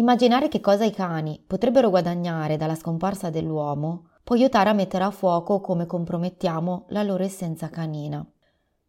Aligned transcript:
Immaginare 0.00 0.48
che 0.48 0.60
cosa 0.60 0.86
i 0.86 0.92
cani 0.92 1.44
potrebbero 1.46 1.90
guadagnare 1.90 2.56
dalla 2.56 2.74
scomparsa 2.74 3.28
dell'uomo 3.28 4.12
può 4.24 4.34
aiutare 4.34 4.70
a 4.70 4.72
mettere 4.72 5.04
a 5.04 5.10
fuoco 5.10 5.60
come 5.60 5.84
compromettiamo 5.84 6.86
la 6.88 7.02
loro 7.02 7.22
essenza 7.22 7.68
canina. 7.68 8.26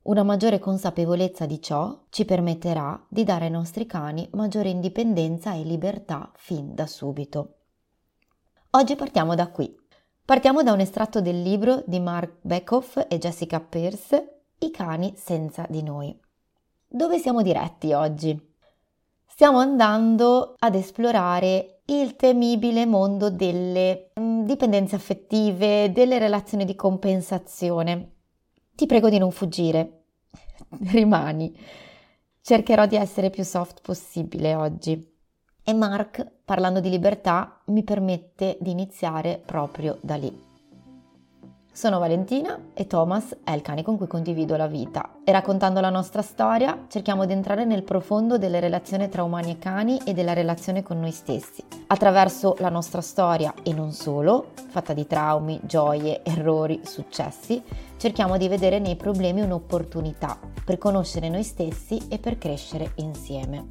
Una 0.04 0.24
maggiore 0.24 0.58
consapevolezza 0.58 1.46
di 1.46 1.62
ciò 1.62 2.06
ci 2.12 2.24
permetterà 2.24 3.08
di 3.10 3.26
dare 3.26 3.46
ai 3.46 3.52
nostri 3.52 3.86
cani 3.86 4.26
maggiore 4.32 4.70
indipendenza 4.70 5.54
e 5.54 5.64
libertà 5.64 6.32
fin 6.36 6.74
da 6.74 6.88
subito. 6.88 7.56
Oggi 8.70 8.96
partiamo 8.96 9.36
da 9.36 9.50
qui. 9.50 9.78
Partiamo 10.24 10.64
da 10.64 10.72
un 10.72 10.80
estratto 10.80 11.20
del 11.20 11.42
libro 11.42 11.84
di 11.88 12.00
Mark 12.00 12.38
Beckhoff 12.40 13.06
e 13.10 13.18
Jessica 13.18 13.60
Pierce, 13.60 14.44
I 14.60 14.72
cani 14.72 15.14
senza 15.18 15.66
di 15.68 15.84
noi. 15.84 16.18
Dove 16.88 17.18
siamo 17.18 17.42
diretti 17.42 17.92
oggi? 17.92 18.51
Stiamo 19.32 19.60
andando 19.60 20.56
ad 20.60 20.76
esplorare 20.76 21.82
il 21.86 22.16
temibile 22.16 22.86
mondo 22.86 23.30
delle 23.30 24.12
mm, 24.20 24.44
dipendenze 24.44 24.96
affettive, 24.96 25.92
delle 25.92 26.20
relazioni 26.20 26.66
di 26.66 26.76
compensazione. 26.76 28.12
Ti 28.76 28.86
prego 28.86 29.10
di 29.10 29.18
non 29.18 29.32
fuggire, 29.32 30.04
rimani. 30.92 31.58
Cercherò 32.42 32.86
di 32.86 32.98
essere 32.98 33.30
più 33.30 33.44
soft 33.44 33.82
possibile 33.82 34.54
oggi. 34.54 35.10
E 35.64 35.74
Mark, 35.74 36.26
parlando 36.44 36.80
di 36.80 36.90
libertà, 36.90 37.62
mi 37.68 37.84
permette 37.84 38.58
di 38.60 38.72
iniziare 38.72 39.42
proprio 39.44 39.98
da 40.02 40.16
lì. 40.16 40.51
Sono 41.74 42.00
Valentina 42.00 42.60
e 42.74 42.86
Thomas 42.86 43.38
è 43.46 43.52
il 43.52 43.62
cane 43.62 43.82
con 43.82 43.96
cui 43.96 44.06
condivido 44.06 44.58
la 44.58 44.68
vita 44.68 45.20
e 45.24 45.32
raccontando 45.32 45.80
la 45.80 45.90
nostra 45.90 46.22
storia 46.22 46.86
cerchiamo 46.90 47.26
di 47.26 47.32
entrare 47.32 47.64
nel 47.64 47.84
profondo 47.84 48.38
delle 48.38 48.60
relazioni 48.60 49.08
tra 49.08 49.24
umani 49.24 49.52
e 49.52 49.58
cani 49.58 49.98
e 50.04 50.12
della 50.12 50.34
relazione 50.34 50.84
con 50.84 51.00
noi 51.00 51.12
stessi. 51.12 51.64
Attraverso 51.88 52.56
la 52.60 52.68
nostra 52.68 53.00
storia 53.00 53.54
e 53.64 53.72
non 53.72 53.94
solo, 53.94 54.52
fatta 54.68 54.92
di 54.92 55.08
traumi, 55.08 55.62
gioie, 55.64 56.22
errori, 56.26 56.82
successi, 56.84 57.64
cerchiamo 57.96 58.36
di 58.36 58.50
vedere 58.50 58.80
nei 58.80 58.98
problemi 58.98 59.40
un'opportunità 59.40 60.38
per 60.66 60.78
conoscere 60.78 61.30
noi 61.30 61.44
stessi 61.44 62.10
e 62.10 62.20
per 62.20 62.38
crescere 62.38 62.92
insieme. 62.96 63.68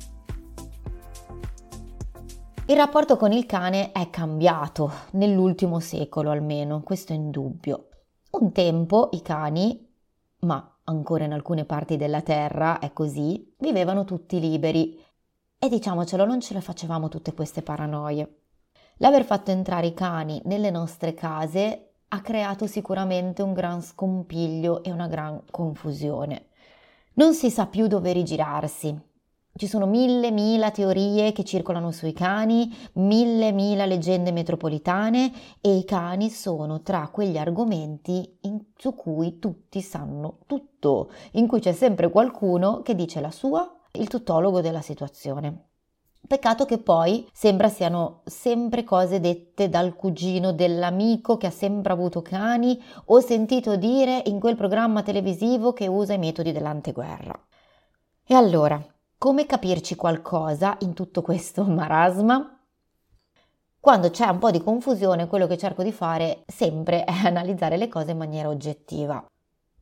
Il 2.65 2.77
rapporto 2.77 3.19
con 3.19 3.33
il 3.33 3.45
cane 3.45 3.93
è 3.93 4.09
cambiato 4.09 4.91
nell'ultimo 5.13 5.81
secolo 5.81 6.31
almeno, 6.31 6.81
questo 6.83 7.13
è 7.13 7.17
indubbio. 7.17 7.90
Un 8.31 8.53
tempo 8.53 9.09
i 9.13 9.23
cani, 9.23 9.87
ma 10.41 10.79
ancora 10.85 11.25
in 11.25 11.33
alcune 11.33 11.65
parti 11.65 11.97
della 11.97 12.23
terra 12.23 12.79
è 12.79 12.93
così, 12.93 13.55
vivevano 13.59 14.05
tutti 14.05 14.39
liberi 14.39 14.99
e 15.59 15.69
diciamocelo 15.69 16.25
non 16.25 16.41
ce 16.41 16.55
le 16.55 16.61
facevamo 16.61 17.09
tutte 17.09 17.35
queste 17.35 17.63
paranoie. 17.63 18.43
L'aver 18.99 19.25
fatto 19.25 19.51
entrare 19.51 19.89
i 19.89 19.95
cani 19.95 20.41
nelle 20.45 20.71
nostre 20.71 21.13
case 21.13 21.95
ha 22.07 22.21
creato 22.21 22.67
sicuramente 22.67 23.43
un 23.43 23.53
gran 23.53 23.83
scompiglio 23.83 24.85
e 24.85 24.93
una 24.93 25.09
gran 25.09 25.43
confusione. 25.51 26.51
Non 27.15 27.35
si 27.35 27.51
sa 27.51 27.67
più 27.67 27.89
dove 27.89 28.13
rigirarsi, 28.13 28.97
ci 29.57 29.67
sono 29.67 29.87
mille, 29.87 30.31
mila 30.31 30.71
teorie 30.71 31.33
che 31.33 31.45
circolano 31.45 31.91
sui 31.91 32.13
cani, 32.13 32.75
mille, 32.95 33.53
mila 33.53 33.85
leggende 33.85 34.33
metropolitane 34.33 35.33
e 35.61 35.77
i 35.77 35.85
cani 35.85 36.31
sono 36.31 36.81
tra 36.83 37.09
quegli 37.13 37.37
argomenti 37.37 38.39
in, 38.43 38.61
su 38.77 38.95
cui 38.95 39.39
tutti 39.39 39.83
sanno 39.83 40.39
tutto, 40.47 41.11
in 41.33 41.47
cui 41.47 41.61
c'è 41.61 41.73
sempre 41.73 42.11
qualcuno 42.11 42.81
che 42.83 42.95
dice 42.95 43.21
la 43.21 43.31
sua, 43.31 43.71
il 43.93 44.09
tuttologo 44.09 44.61
della 44.61 44.83
situazione. 44.83 45.67
Peccato 46.27 46.65
che 46.65 46.79
poi 46.79 47.27
sembra 47.33 47.69
siano 47.69 48.21
sempre 48.25 48.85
cose 48.85 49.19
dette 49.19 49.69
dal 49.69 49.97
cugino 49.97 50.53
dell'amico 50.53 51.37
che 51.37 51.49
ha 51.49 51.51
sempre 51.51 51.93
avuto 51.93 52.23
cani 52.23 52.81
o 53.07 53.19
sentito 53.21 53.75
dire 53.77 54.23
in 54.27 54.39
quel 54.39 54.55
programma 54.55 55.03
televisivo 55.03 55.73
che 55.73 55.89
usa 55.89 56.13
i 56.13 56.19
metodi 56.19 56.53
dell'anteguerra. 56.53 57.37
E 58.25 58.35
allora, 58.35 58.81
come 59.21 59.45
capirci 59.45 59.97
qualcosa 59.97 60.79
in 60.81 60.95
tutto 60.95 61.21
questo 61.21 61.63
marasma? 61.65 62.59
Quando 63.79 64.09
c'è 64.09 64.27
un 64.27 64.39
po' 64.39 64.51
di 64.51 64.63
confusione, 64.63 65.27
quello 65.27 65.47
che 65.47 65.59
cerco 65.59 65.83
di 65.83 65.93
fare 65.93 66.45
sempre 66.47 67.05
è 67.05 67.13
analizzare 67.29 67.77
le 67.77 67.89
cose 67.89 68.13
in 68.13 68.17
maniera 68.17 68.49
oggettiva. 68.49 69.23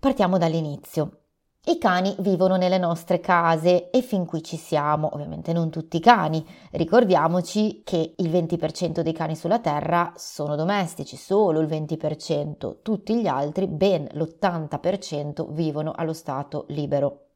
Partiamo 0.00 0.38
dall'inizio. 0.38 1.21
I 1.66 1.78
cani 1.78 2.16
vivono 2.19 2.56
nelle 2.56 2.78
nostre 2.78 3.21
case 3.21 3.91
e 3.91 4.03
fin 4.03 4.26
qui 4.26 4.43
ci 4.43 4.56
siamo, 4.56 5.10
ovviamente 5.12 5.53
non 5.53 5.70
tutti 5.70 5.99
i 5.99 6.00
cani. 6.00 6.44
Ricordiamoci 6.72 7.82
che 7.84 8.15
il 8.16 8.31
20% 8.31 9.03
dei 9.03 9.12
cani 9.12 9.37
sulla 9.37 9.60
Terra 9.60 10.15
sono 10.16 10.56
domestici, 10.56 11.15
solo 11.16 11.60
il 11.60 11.69
20%, 11.69 12.78
tutti 12.82 13.20
gli 13.20 13.28
altri, 13.28 13.69
ben 13.69 14.09
l'80%, 14.15 15.53
vivono 15.53 15.93
allo 15.94 16.12
stato 16.12 16.65
libero. 16.70 17.28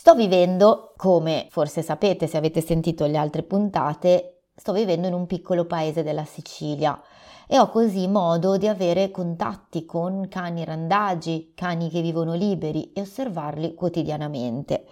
Sto 0.00 0.14
vivendo, 0.14 0.94
come 0.96 1.48
forse 1.50 1.82
sapete 1.82 2.26
se 2.26 2.38
avete 2.38 2.62
sentito 2.62 3.04
le 3.04 3.18
altre 3.18 3.42
puntate, 3.42 4.44
sto 4.56 4.72
vivendo 4.72 5.06
in 5.06 5.12
un 5.12 5.26
piccolo 5.26 5.66
paese 5.66 6.02
della 6.02 6.24
Sicilia 6.24 6.98
e 7.46 7.58
ho 7.58 7.68
così 7.68 8.08
modo 8.08 8.56
di 8.56 8.66
avere 8.66 9.10
contatti 9.10 9.84
con 9.84 10.26
cani 10.30 10.64
randagi, 10.64 11.52
cani 11.54 11.90
che 11.90 12.00
vivono 12.00 12.32
liberi 12.32 12.92
e 12.94 13.02
osservarli 13.02 13.74
quotidianamente. 13.74 14.86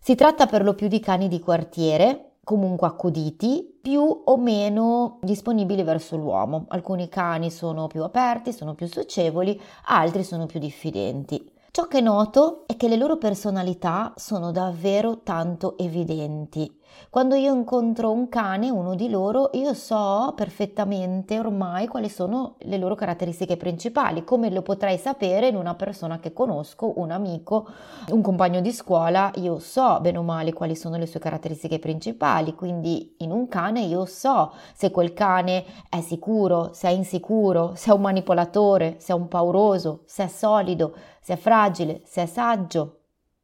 Si 0.00 0.16
tratta 0.16 0.46
per 0.46 0.64
lo 0.64 0.74
più 0.74 0.88
di 0.88 0.98
cani 0.98 1.28
di 1.28 1.38
quartiere, 1.38 2.32
comunque 2.42 2.88
accuditi, 2.88 3.78
più 3.80 4.22
o 4.24 4.36
meno 4.38 5.20
disponibili 5.22 5.84
verso 5.84 6.16
l'uomo. 6.16 6.64
Alcuni 6.70 7.08
cani 7.08 7.48
sono 7.48 7.86
più 7.86 8.02
aperti, 8.02 8.52
sono 8.52 8.74
più 8.74 8.88
socievoli, 8.88 9.58
altri 9.84 10.24
sono 10.24 10.46
più 10.46 10.58
diffidenti. 10.58 11.51
Ciò 11.74 11.86
che 11.86 12.02
noto 12.02 12.64
è 12.66 12.76
che 12.76 12.86
le 12.86 12.98
loro 12.98 13.16
personalità 13.16 14.12
sono 14.16 14.50
davvero 14.50 15.20
tanto 15.22 15.78
evidenti. 15.78 16.70
Quando 17.08 17.34
io 17.34 17.54
incontro 17.54 18.10
un 18.10 18.28
cane, 18.28 18.68
uno 18.68 18.94
di 18.94 19.08
loro, 19.08 19.48
io 19.54 19.72
so 19.72 20.34
perfettamente 20.36 21.38
ormai 21.38 21.86
quali 21.86 22.10
sono 22.10 22.56
le 22.58 22.76
loro 22.76 22.94
caratteristiche 22.94 23.56
principali, 23.56 24.22
come 24.22 24.50
lo 24.50 24.60
potrei 24.60 24.98
sapere 24.98 25.48
in 25.48 25.56
una 25.56 25.74
persona 25.74 26.18
che 26.18 26.34
conosco, 26.34 26.92
un 26.96 27.10
amico, 27.10 27.66
un 28.10 28.20
compagno 28.20 28.60
di 28.60 28.70
scuola, 28.70 29.30
io 29.36 29.58
so 29.58 29.98
bene 30.02 30.18
o 30.18 30.22
male 30.22 30.52
quali 30.52 30.76
sono 30.76 30.98
le 30.98 31.06
sue 31.06 31.20
caratteristiche 31.20 31.78
principali, 31.78 32.54
quindi 32.54 33.14
in 33.20 33.30
un 33.30 33.48
cane 33.48 33.80
io 33.80 34.04
so 34.04 34.52
se 34.74 34.90
quel 34.90 35.14
cane 35.14 35.64
è 35.88 36.02
sicuro, 36.02 36.74
se 36.74 36.88
è 36.88 36.92
insicuro, 36.92 37.72
se 37.74 37.90
è 37.90 37.94
un 37.94 38.02
manipolatore, 38.02 38.96
se 38.98 39.12
è 39.12 39.16
un 39.16 39.28
pauroso, 39.28 40.02
se 40.04 40.24
è 40.24 40.28
solido, 40.28 40.94
se 41.22 41.34
è 41.34 41.36
fragile, 41.36 42.02
se 42.04 42.22
è 42.22 42.26
saggio. 42.26 42.98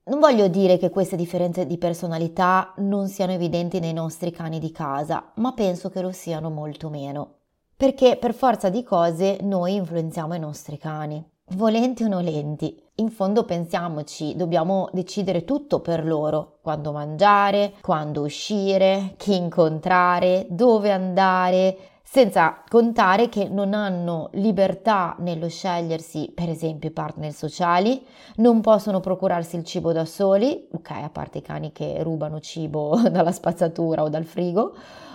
Non 0.05 0.19
voglio 0.19 0.49
dire 0.49 0.79
che 0.79 0.91
queste 0.91 1.17
differenze 1.17 1.65
di 1.67 1.79
personalità 1.79 2.73
non 2.79 3.09
siano 3.09 3.33
evidenti 3.33 3.79
nei 3.79 3.93
nostri 3.93 4.33
cani 4.33 4.59
di 4.59 4.73
casa, 4.73 5.33
ma 5.37 5.53
penso 5.53 5.89
che 5.89 6.01
lo 6.01 6.11
siano 6.11 6.51
molto 6.51 6.89
meno. 6.89 7.35
Perché 7.77 8.17
per 8.17 8.35
forza 8.35 8.69
di 8.71 8.83
cose 8.83 9.39
noi 9.43 9.75
influenziamo 9.75 10.35
i 10.35 10.41
nostri 10.41 10.79
cani, 10.79 11.25
volenti 11.51 12.03
o 12.03 12.09
nolenti. 12.09 12.83
In 12.97 13.11
fondo 13.11 13.45
pensiamoci, 13.45 14.35
dobbiamo 14.35 14.89
decidere 14.93 15.45
tutto 15.45 15.79
per 15.81 16.05
loro, 16.05 16.59
quando 16.63 16.91
mangiare, 16.91 17.75
quando 17.81 18.23
uscire, 18.23 19.15
chi 19.17 19.37
incontrare, 19.37 20.47
dove 20.49 20.91
andare, 20.91 21.77
senza 22.11 22.63
contare 22.67 23.29
che 23.29 23.51
non 23.51 23.75
hanno 23.75 24.31
libertà 24.33 25.15
nello 25.19 25.47
scegliersi, 25.51 26.33
per 26.35 26.49
esempio, 26.49 26.89
i 26.89 26.93
partner 26.93 27.35
sociali, 27.35 28.03
non 28.37 28.63
possono 28.63 29.01
procurarsi 29.01 29.57
il 29.57 29.65
cibo 29.65 29.93
da 29.93 30.07
soli, 30.07 30.69
ok, 30.73 30.91
a 30.91 31.11
parte 31.11 31.39
i 31.39 31.43
cani 31.43 31.71
che 31.71 32.03
rubano 32.03 32.41
cibo 32.41 32.99
dalla 33.13 33.31
spazzatura 33.31 34.05
o 34.05 34.09
dal 34.09 34.25
frigo, 34.25 34.75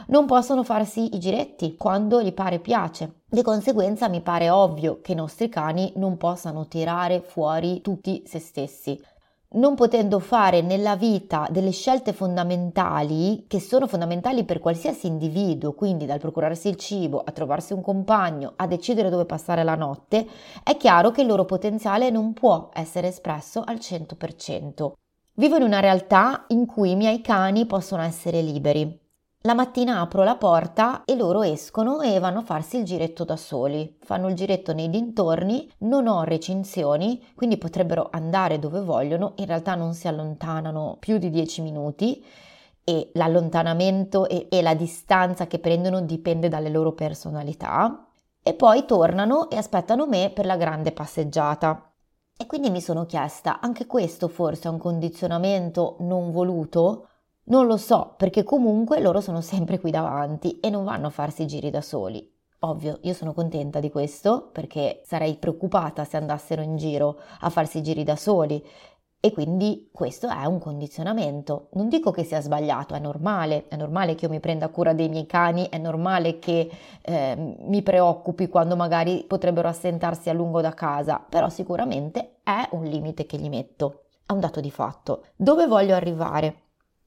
non 0.09 0.27
possono 0.27 0.63
farsi 0.63 1.15
i 1.15 1.19
giretti 1.19 1.77
quando 1.77 2.21
gli 2.21 2.31
pare 2.31 2.59
piace. 2.59 3.21
Di 3.27 3.41
conseguenza 3.41 4.07
mi 4.07 4.21
pare 4.21 4.51
ovvio 4.51 4.99
che 5.01 5.13
i 5.13 5.15
nostri 5.15 5.49
cani 5.49 5.93
non 5.95 6.17
possano 6.17 6.67
tirare 6.67 7.21
fuori 7.21 7.81
tutti 7.81 8.21
se 8.27 8.37
stessi 8.37 9.01
non 9.53 9.75
potendo 9.75 10.19
fare 10.19 10.61
nella 10.61 10.95
vita 10.95 11.47
delle 11.49 11.71
scelte 11.71 12.13
fondamentali 12.13 13.45
che 13.47 13.59
sono 13.59 13.87
fondamentali 13.87 14.43
per 14.43 14.59
qualsiasi 14.59 15.07
individuo, 15.07 15.73
quindi 15.73 16.05
dal 16.05 16.19
procurarsi 16.19 16.69
il 16.69 16.75
cibo 16.75 17.21
a 17.23 17.31
trovarsi 17.31 17.73
un 17.73 17.81
compagno, 17.81 18.53
a 18.55 18.67
decidere 18.67 19.09
dove 19.09 19.25
passare 19.25 19.63
la 19.63 19.75
notte, 19.75 20.25
è 20.63 20.77
chiaro 20.77 21.11
che 21.11 21.21
il 21.21 21.27
loro 21.27 21.45
potenziale 21.45 22.09
non 22.09 22.33
può 22.33 22.69
essere 22.73 23.07
espresso 23.07 23.61
al 23.65 23.75
100%. 23.75 24.91
Vivo 25.35 25.55
in 25.55 25.63
una 25.63 25.79
realtà 25.79 26.45
in 26.49 26.65
cui 26.65 26.91
i 26.91 26.95
miei 26.95 27.21
cani 27.21 27.65
possono 27.65 28.03
essere 28.03 28.41
liberi, 28.41 29.02
la 29.45 29.53
mattina 29.53 29.99
apro 29.99 30.23
la 30.23 30.37
porta 30.37 31.03
e 31.03 31.17
loro 31.17 31.43
escono 31.43 31.99
e 31.99 32.17
vanno 32.17 32.39
a 32.39 32.43
farsi 32.43 32.77
il 32.77 32.85
giretto 32.85 33.25
da 33.25 33.35
soli. 33.35 33.97
Fanno 33.99 34.29
il 34.29 34.35
giretto 34.35 34.71
nei 34.71 34.89
dintorni, 34.89 35.69
non 35.79 36.07
ho 36.07 36.23
recinzioni, 36.23 37.21
quindi 37.35 37.57
potrebbero 37.57 38.07
andare 38.09 38.57
dove 38.57 38.79
vogliono, 38.79 39.33
in 39.35 39.45
realtà 39.45 39.75
non 39.75 39.95
si 39.95 40.07
allontanano 40.07 40.95
più 40.97 41.17
di 41.17 41.29
10 41.29 41.61
minuti 41.61 42.25
e 42.85 43.09
l'allontanamento 43.15 44.29
e, 44.29 44.47
e 44.49 44.61
la 44.61 44.75
distanza 44.75 45.45
che 45.45 45.59
prendono 45.59 45.99
dipende 45.99 46.47
dalle 46.47 46.69
loro 46.69 46.93
personalità 46.93 48.07
e 48.41 48.53
poi 48.53 48.85
tornano 48.85 49.49
e 49.49 49.57
aspettano 49.57 50.07
me 50.07 50.31
per 50.33 50.45
la 50.45 50.55
grande 50.55 50.93
passeggiata. 50.93 51.91
E 52.37 52.45
quindi 52.45 52.69
mi 52.69 52.79
sono 52.79 53.05
chiesta, 53.05 53.59
anche 53.59 53.87
questo 53.87 54.29
forse 54.29 54.69
è 54.69 54.71
un 54.71 54.77
condizionamento 54.77 55.97
non 55.99 56.31
voluto? 56.31 57.07
Non 57.45 57.67
lo 57.67 57.75
so, 57.75 58.13
perché 58.15 58.43
comunque 58.43 59.01
loro 59.01 59.19
sono 59.19 59.41
sempre 59.41 59.77
qui 59.77 59.91
davanti 59.91 60.59
e 60.61 60.69
non 60.69 60.85
vanno 60.85 61.07
a 61.07 61.09
farsi 61.09 61.45
giri 61.45 61.69
da 61.69 61.81
soli. 61.81 62.31
Ovvio, 62.59 62.99
io 63.01 63.13
sono 63.13 63.33
contenta 63.33 63.81
di 63.81 63.91
questo 63.91 64.49
perché 64.53 65.01
sarei 65.03 65.35
preoccupata 65.35 66.05
se 66.05 66.15
andassero 66.15 66.61
in 66.61 66.77
giro 66.77 67.19
a 67.41 67.49
farsi 67.49 67.81
giri 67.81 68.05
da 68.05 68.15
soli 68.15 68.65
e 69.19 69.33
quindi 69.33 69.89
questo 69.91 70.29
è 70.29 70.45
un 70.45 70.59
condizionamento. 70.59 71.67
Non 71.73 71.89
dico 71.89 72.11
che 72.11 72.23
sia 72.23 72.39
sbagliato, 72.39 72.93
è 72.93 72.99
normale, 72.99 73.67
è 73.67 73.75
normale 73.75 74.15
che 74.15 74.25
io 74.25 74.31
mi 74.31 74.39
prenda 74.39 74.69
cura 74.69 74.93
dei 74.93 75.09
miei 75.09 75.25
cani, 75.25 75.67
è 75.67 75.77
normale 75.77 76.39
che 76.39 76.69
eh, 77.01 77.55
mi 77.59 77.81
preoccupi 77.81 78.47
quando 78.47 78.77
magari 78.77 79.25
potrebbero 79.27 79.67
assentarsi 79.67 80.29
a 80.29 80.33
lungo 80.33 80.61
da 80.61 80.73
casa, 80.73 81.25
però 81.27 81.49
sicuramente 81.49 82.39
è 82.43 82.69
un 82.71 82.85
limite 82.85 83.25
che 83.25 83.37
gli 83.37 83.49
metto. 83.49 84.05
È 84.25 84.31
un 84.31 84.39
dato 84.39 84.61
di 84.61 84.71
fatto. 84.71 85.25
Dove 85.35 85.67
voglio 85.67 85.95
arrivare? 85.95 86.62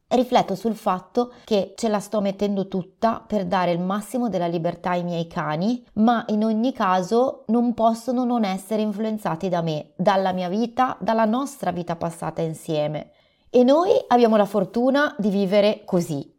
Rifletto 0.09 0.55
sul 0.55 0.77
fatto 0.77 1.33
che 1.45 1.75
ce 1.77 1.89
la 1.89 1.99
sto 1.99 2.21
mettendo 2.21 2.69
tutta 2.69 3.25
per 3.27 3.45
dare 3.45 3.73
il 3.73 3.81
massimo 3.81 4.29
della 4.29 4.47
libertà 4.47 4.91
ai 4.91 5.03
miei 5.03 5.27
cani, 5.27 5.85
ma 5.95 6.25
in 6.29 6.45
ogni 6.45 6.73
caso 6.73 7.43
non 7.49 7.75
possono 7.75 8.25
non 8.25 8.45
essere 8.45 8.83
influenzati 8.83 9.49
da 9.49 9.63
me, 9.63 9.95
dalla 9.97 10.33
mia 10.33 10.49
vita, 10.49 10.97
dalla 11.01 11.25
nostra 11.25 11.73
vita 11.73 11.97
passata 11.97 12.41
insieme. 12.41 13.11
E 13.51 13.65
noi 13.65 13.91
abbiamo 14.07 14.37
la 14.37 14.45
fortuna 14.45 15.13
di 15.19 15.29
vivere 15.29 15.83
così, 15.85 16.33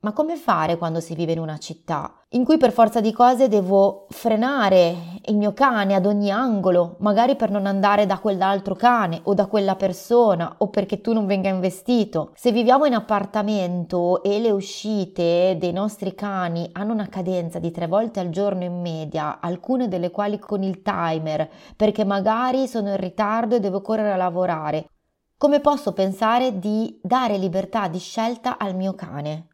ma 0.00 0.12
come 0.12 0.36
fare 0.36 0.78
quando 0.78 1.00
si 1.00 1.14
vive 1.14 1.32
in 1.32 1.40
una 1.40 1.58
città 1.58 2.19
in 2.32 2.44
cui 2.44 2.58
per 2.58 2.70
forza 2.70 3.00
di 3.00 3.12
cose 3.12 3.48
devo 3.48 4.06
frenare 4.10 5.18
il 5.24 5.36
mio 5.36 5.52
cane 5.52 5.96
ad 5.96 6.06
ogni 6.06 6.30
angolo, 6.30 6.94
magari 7.00 7.34
per 7.34 7.50
non 7.50 7.66
andare 7.66 8.06
da 8.06 8.20
quell'altro 8.20 8.76
cane 8.76 9.18
o 9.24 9.34
da 9.34 9.46
quella 9.46 9.74
persona 9.74 10.54
o 10.58 10.68
perché 10.68 11.00
tu 11.00 11.12
non 11.12 11.26
venga 11.26 11.48
investito? 11.48 12.30
Se 12.36 12.52
viviamo 12.52 12.84
in 12.84 12.94
appartamento 12.94 14.22
e 14.22 14.38
le 14.38 14.52
uscite 14.52 15.56
dei 15.58 15.72
nostri 15.72 16.14
cani 16.14 16.68
hanno 16.72 16.92
una 16.92 17.08
cadenza 17.08 17.58
di 17.58 17.72
tre 17.72 17.88
volte 17.88 18.20
al 18.20 18.30
giorno 18.30 18.62
in 18.62 18.80
media, 18.80 19.40
alcune 19.40 19.88
delle 19.88 20.12
quali 20.12 20.38
con 20.38 20.62
il 20.62 20.82
timer, 20.82 21.50
perché 21.74 22.04
magari 22.04 22.68
sono 22.68 22.90
in 22.90 22.96
ritardo 22.96 23.56
e 23.56 23.60
devo 23.60 23.80
correre 23.80 24.12
a 24.12 24.16
lavorare, 24.16 24.86
come 25.36 25.58
posso 25.58 25.92
pensare 25.92 26.60
di 26.60 27.00
dare 27.02 27.38
libertà 27.38 27.88
di 27.88 27.98
scelta 27.98 28.56
al 28.56 28.76
mio 28.76 28.94
cane? 28.94 29.49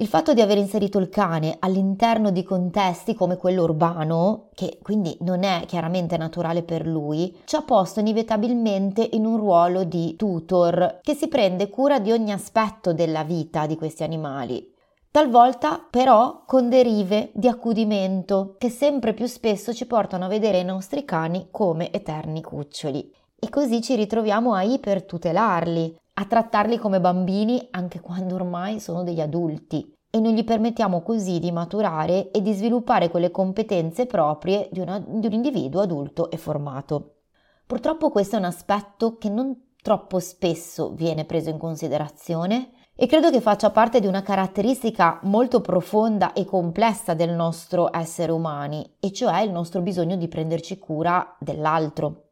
Il 0.00 0.06
fatto 0.06 0.32
di 0.32 0.40
aver 0.40 0.58
inserito 0.58 1.00
il 1.00 1.08
cane 1.08 1.56
all'interno 1.58 2.30
di 2.30 2.44
contesti 2.44 3.14
come 3.14 3.36
quello 3.36 3.64
urbano, 3.64 4.46
che 4.54 4.78
quindi 4.80 5.16
non 5.22 5.42
è 5.42 5.64
chiaramente 5.66 6.16
naturale 6.16 6.62
per 6.62 6.86
lui, 6.86 7.36
ci 7.44 7.56
ha 7.56 7.62
posto 7.62 7.98
inevitabilmente 7.98 9.08
in 9.14 9.26
un 9.26 9.36
ruolo 9.38 9.82
di 9.82 10.14
tutor 10.14 11.00
che 11.02 11.14
si 11.14 11.26
prende 11.26 11.68
cura 11.68 11.98
di 11.98 12.12
ogni 12.12 12.30
aspetto 12.30 12.92
della 12.92 13.24
vita 13.24 13.66
di 13.66 13.74
questi 13.74 14.04
animali. 14.04 14.72
Talvolta 15.10 15.84
però 15.90 16.44
con 16.46 16.68
derive 16.68 17.32
di 17.34 17.48
accudimento 17.48 18.54
che 18.56 18.70
sempre 18.70 19.14
più 19.14 19.26
spesso 19.26 19.74
ci 19.74 19.86
portano 19.86 20.26
a 20.26 20.28
vedere 20.28 20.60
i 20.60 20.64
nostri 20.64 21.04
cani 21.04 21.48
come 21.50 21.90
eterni 21.90 22.40
cuccioli. 22.40 23.12
E 23.40 23.48
così 23.50 23.82
ci 23.82 23.96
ritroviamo 23.96 24.52
a 24.52 24.62
ipertutelarli, 24.62 25.96
a 26.20 26.24
trattarli 26.24 26.78
come 26.78 27.00
bambini 27.00 27.68
anche 27.70 28.00
quando 28.00 28.34
ormai 28.34 28.80
sono 28.80 29.04
degli 29.04 29.20
adulti 29.20 29.94
e 30.10 30.18
non 30.18 30.32
gli 30.32 30.42
permettiamo 30.42 31.00
così 31.00 31.38
di 31.38 31.52
maturare 31.52 32.32
e 32.32 32.42
di 32.42 32.52
sviluppare 32.54 33.08
quelle 33.08 33.30
competenze 33.30 34.06
proprie 34.06 34.68
di, 34.72 34.80
una, 34.80 34.98
di 34.98 35.26
un 35.26 35.32
individuo 35.32 35.80
adulto 35.80 36.28
e 36.30 36.36
formato. 36.36 37.18
Purtroppo 37.66 38.10
questo 38.10 38.34
è 38.34 38.38
un 38.40 38.46
aspetto 38.46 39.16
che 39.16 39.28
non 39.28 39.74
troppo 39.80 40.18
spesso 40.18 40.92
viene 40.92 41.24
preso 41.24 41.50
in 41.50 41.58
considerazione 41.58 42.70
e 42.96 43.06
credo 43.06 43.30
che 43.30 43.40
faccia 43.40 43.70
parte 43.70 44.00
di 44.00 44.08
una 44.08 44.22
caratteristica 44.22 45.20
molto 45.22 45.60
profonda 45.60 46.32
e 46.32 46.44
complessa 46.44 47.14
del 47.14 47.30
nostro 47.30 47.96
essere 47.96 48.32
umani, 48.32 48.96
e 48.98 49.12
cioè 49.12 49.42
il 49.42 49.52
nostro 49.52 49.82
bisogno 49.82 50.16
di 50.16 50.26
prenderci 50.26 50.78
cura 50.78 51.36
dell'altro. 51.38 52.27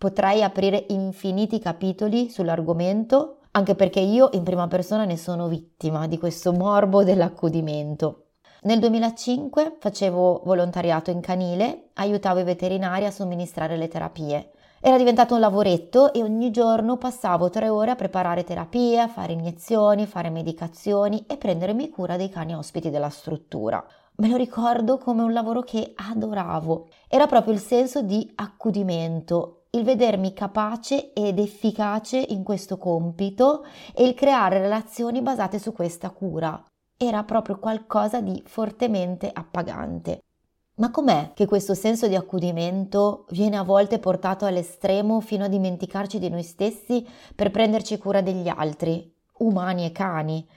Potrei 0.00 0.42
aprire 0.42 0.86
infiniti 0.88 1.58
capitoli 1.58 2.30
sull'argomento, 2.30 3.40
anche 3.50 3.74
perché 3.74 4.00
io 4.00 4.30
in 4.32 4.44
prima 4.44 4.66
persona 4.66 5.04
ne 5.04 5.18
sono 5.18 5.46
vittima 5.46 6.06
di 6.06 6.16
questo 6.16 6.54
morbo 6.54 7.04
dell'accudimento. 7.04 8.28
Nel 8.62 8.78
2005 8.78 9.76
facevo 9.78 10.40
volontariato 10.46 11.10
in 11.10 11.20
canile, 11.20 11.90
aiutavo 11.92 12.38
i 12.38 12.44
veterinari 12.44 13.04
a 13.04 13.10
somministrare 13.10 13.76
le 13.76 13.88
terapie. 13.88 14.52
Era 14.80 14.96
diventato 14.96 15.34
un 15.34 15.40
lavoretto 15.40 16.14
e 16.14 16.22
ogni 16.22 16.50
giorno 16.50 16.96
passavo 16.96 17.50
tre 17.50 17.68
ore 17.68 17.90
a 17.90 17.96
preparare 17.96 18.42
terapie, 18.42 19.00
a 19.00 19.08
fare 19.08 19.34
iniezioni, 19.34 20.06
fare 20.06 20.30
medicazioni 20.30 21.26
e 21.26 21.36
prendermi 21.36 21.90
cura 21.90 22.16
dei 22.16 22.30
cani 22.30 22.54
ospiti 22.54 22.88
della 22.88 23.10
struttura. 23.10 23.84
Me 24.16 24.28
lo 24.28 24.36
ricordo 24.36 24.96
come 24.96 25.22
un 25.22 25.34
lavoro 25.34 25.60
che 25.60 25.92
adoravo. 25.94 26.88
Era 27.06 27.26
proprio 27.26 27.52
il 27.52 27.60
senso 27.60 28.00
di 28.00 28.32
accudimento, 28.36 29.59
il 29.72 29.84
vedermi 29.84 30.32
capace 30.32 31.12
ed 31.12 31.38
efficace 31.38 32.18
in 32.18 32.42
questo 32.42 32.76
compito 32.76 33.64
e 33.94 34.04
il 34.04 34.14
creare 34.14 34.58
relazioni 34.58 35.22
basate 35.22 35.60
su 35.60 35.72
questa 35.72 36.10
cura. 36.10 36.60
Era 36.96 37.22
proprio 37.22 37.58
qualcosa 37.58 38.20
di 38.20 38.42
fortemente 38.44 39.30
appagante. 39.32 40.22
Ma 40.80 40.90
com'è 40.90 41.32
che 41.34 41.46
questo 41.46 41.74
senso 41.74 42.08
di 42.08 42.16
accudimento 42.16 43.26
viene 43.30 43.58
a 43.58 43.62
volte 43.62 43.98
portato 43.98 44.44
all'estremo 44.44 45.20
fino 45.20 45.44
a 45.44 45.48
dimenticarci 45.48 46.18
di 46.18 46.30
noi 46.30 46.42
stessi 46.42 47.06
per 47.34 47.50
prenderci 47.50 47.96
cura 47.98 48.22
degli 48.22 48.48
altri, 48.48 49.14
umani 49.38 49.84
e 49.84 49.92
cani? 49.92 50.48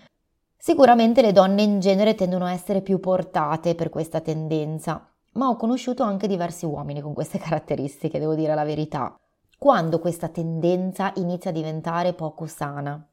Sicuramente 0.58 1.22
le 1.22 1.34
donne 1.34 1.62
in 1.62 1.80
genere 1.82 2.16
tendono 2.16 2.46
a 2.46 2.54
essere 2.54 2.82
più 2.82 3.00
portate 3.00 3.76
per 3.76 3.90
questa 3.90 4.22
tendenza, 4.22 5.13
ma 5.34 5.50
ho 5.50 5.56
conosciuto 5.56 6.04
anche 6.04 6.28
diversi 6.28 6.66
uomini 6.66 7.02
con 7.02 7.14
queste 7.14 7.38
caratteristiche, 7.40 8.20
devo 8.20 8.36
dire 8.36 8.56
la 8.56 8.64
verità. 8.64 9.16
Quando 9.58 10.00
questa 10.00 10.28
tendenza 10.28 11.12
inizia 11.16 11.52
a 11.52 11.54
diventare 11.54 12.14
poco 12.14 12.48
sana? 12.48 13.08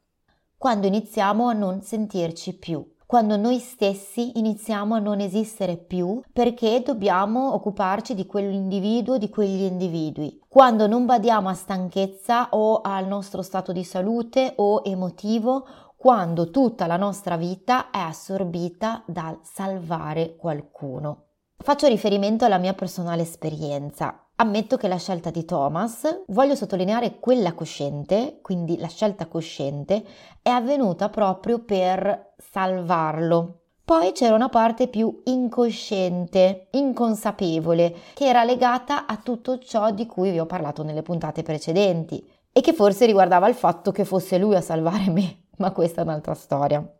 Quando 0.56 0.87
iniziamo 0.87 1.49
a 1.49 1.52
non 1.52 1.81
sentirci 1.82 2.58
più, 2.58 2.84
quando 3.06 3.37
noi 3.37 3.58
stessi 3.58 4.38
iniziamo 4.38 4.94
a 4.94 5.00
non 5.00 5.20
esistere 5.20 5.76
più 5.76 6.20
perché 6.32 6.83
dobbiamo 6.85 7.54
occuparci 7.54 8.14
di 8.14 8.26
quell'individuo, 8.26 9.18
di 9.18 9.28
quegli 9.28 9.62
individui, 9.62 10.40
quando 10.47 10.87
non 10.87 11.06
badiamo 11.06 11.49
a 11.49 11.54
stanchezza 11.54 12.50
o 12.50 12.83
al 12.83 13.06
nostro 13.06 13.42
stato 13.42 13.73
di 13.73 13.83
salute 13.83 14.52
o 14.56 14.83
emotivo, 14.85 15.66
quando 15.97 16.50
tutta 16.50 16.87
la 16.87 16.97
nostra 16.97 17.37
vita 17.37 17.90
è 17.90 17.99
assorbita 17.99 19.02
dal 19.06 19.40
salvare 19.42 20.37
qualcuno. 20.37 21.29
Faccio 21.62 21.88
riferimento 21.88 22.47
alla 22.47 22.57
mia 22.57 22.73
personale 22.73 23.21
esperienza. 23.21 24.29
Ammetto 24.37 24.79
che 24.79 24.88
la 24.88 24.97
scelta 24.97 25.31
di 25.31 25.45
Thomas, 25.45 26.23
voglio 26.29 26.55
sottolineare 26.55 27.19
quella 27.21 27.52
cosciente, 27.52 28.38
quindi 28.40 28.79
la 28.79 28.88
scelta 28.88 29.26
cosciente, 29.26 30.02
è 30.40 30.49
avvenuta 30.49 31.11
proprio 31.11 31.59
per 31.59 32.33
salvarlo. 32.38 33.59
Poi 33.85 34.12
c'era 34.12 34.35
una 34.35 34.49
parte 34.49 34.88
più 34.88 35.21
incosciente, 35.25 36.69
inconsapevole, 36.71 37.95
che 38.14 38.26
era 38.26 38.43
legata 38.43 39.05
a 39.05 39.19
tutto 39.19 39.59
ciò 39.59 39.90
di 39.90 40.07
cui 40.07 40.31
vi 40.31 40.40
ho 40.40 40.47
parlato 40.47 40.83
nelle 40.83 41.02
puntate 41.02 41.43
precedenti 41.43 42.26
e 42.50 42.62
che 42.62 42.73
forse 42.73 43.05
riguardava 43.05 43.47
il 43.49 43.55
fatto 43.55 43.93
che 43.93 44.07
fosse 44.07 44.38
lui 44.38 44.55
a 44.55 44.62
salvare 44.62 45.11
me, 45.11 45.49
ma 45.59 45.73
questa 45.73 46.00
è 46.00 46.05
un'altra 46.05 46.35
storia. 46.35 47.00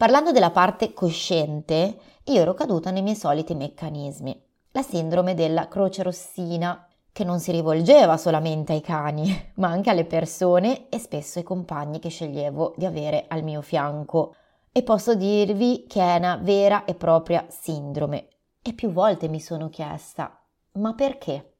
Parlando 0.00 0.32
della 0.32 0.50
parte 0.50 0.94
cosciente, 0.94 1.98
io 2.24 2.40
ero 2.40 2.54
caduta 2.54 2.90
nei 2.90 3.02
miei 3.02 3.14
soliti 3.14 3.54
meccanismi. 3.54 4.42
La 4.70 4.80
sindrome 4.80 5.34
della 5.34 5.68
croce 5.68 6.02
rossina, 6.02 6.88
che 7.12 7.22
non 7.22 7.38
si 7.38 7.50
rivolgeva 7.50 8.16
solamente 8.16 8.72
ai 8.72 8.80
cani, 8.80 9.52
ma 9.56 9.68
anche 9.68 9.90
alle 9.90 10.06
persone 10.06 10.88
e 10.88 10.98
spesso 10.98 11.38
ai 11.38 11.44
compagni 11.44 11.98
che 11.98 12.08
sceglievo 12.08 12.72
di 12.78 12.86
avere 12.86 13.26
al 13.28 13.42
mio 13.42 13.60
fianco. 13.60 14.36
E 14.72 14.82
posso 14.82 15.14
dirvi 15.14 15.84
che 15.86 16.00
è 16.00 16.16
una 16.16 16.38
vera 16.40 16.86
e 16.86 16.94
propria 16.94 17.44
sindrome. 17.50 18.28
E 18.62 18.72
più 18.72 18.92
volte 18.92 19.28
mi 19.28 19.38
sono 19.38 19.68
chiesta, 19.68 20.42
ma 20.78 20.94
perché? 20.94 21.56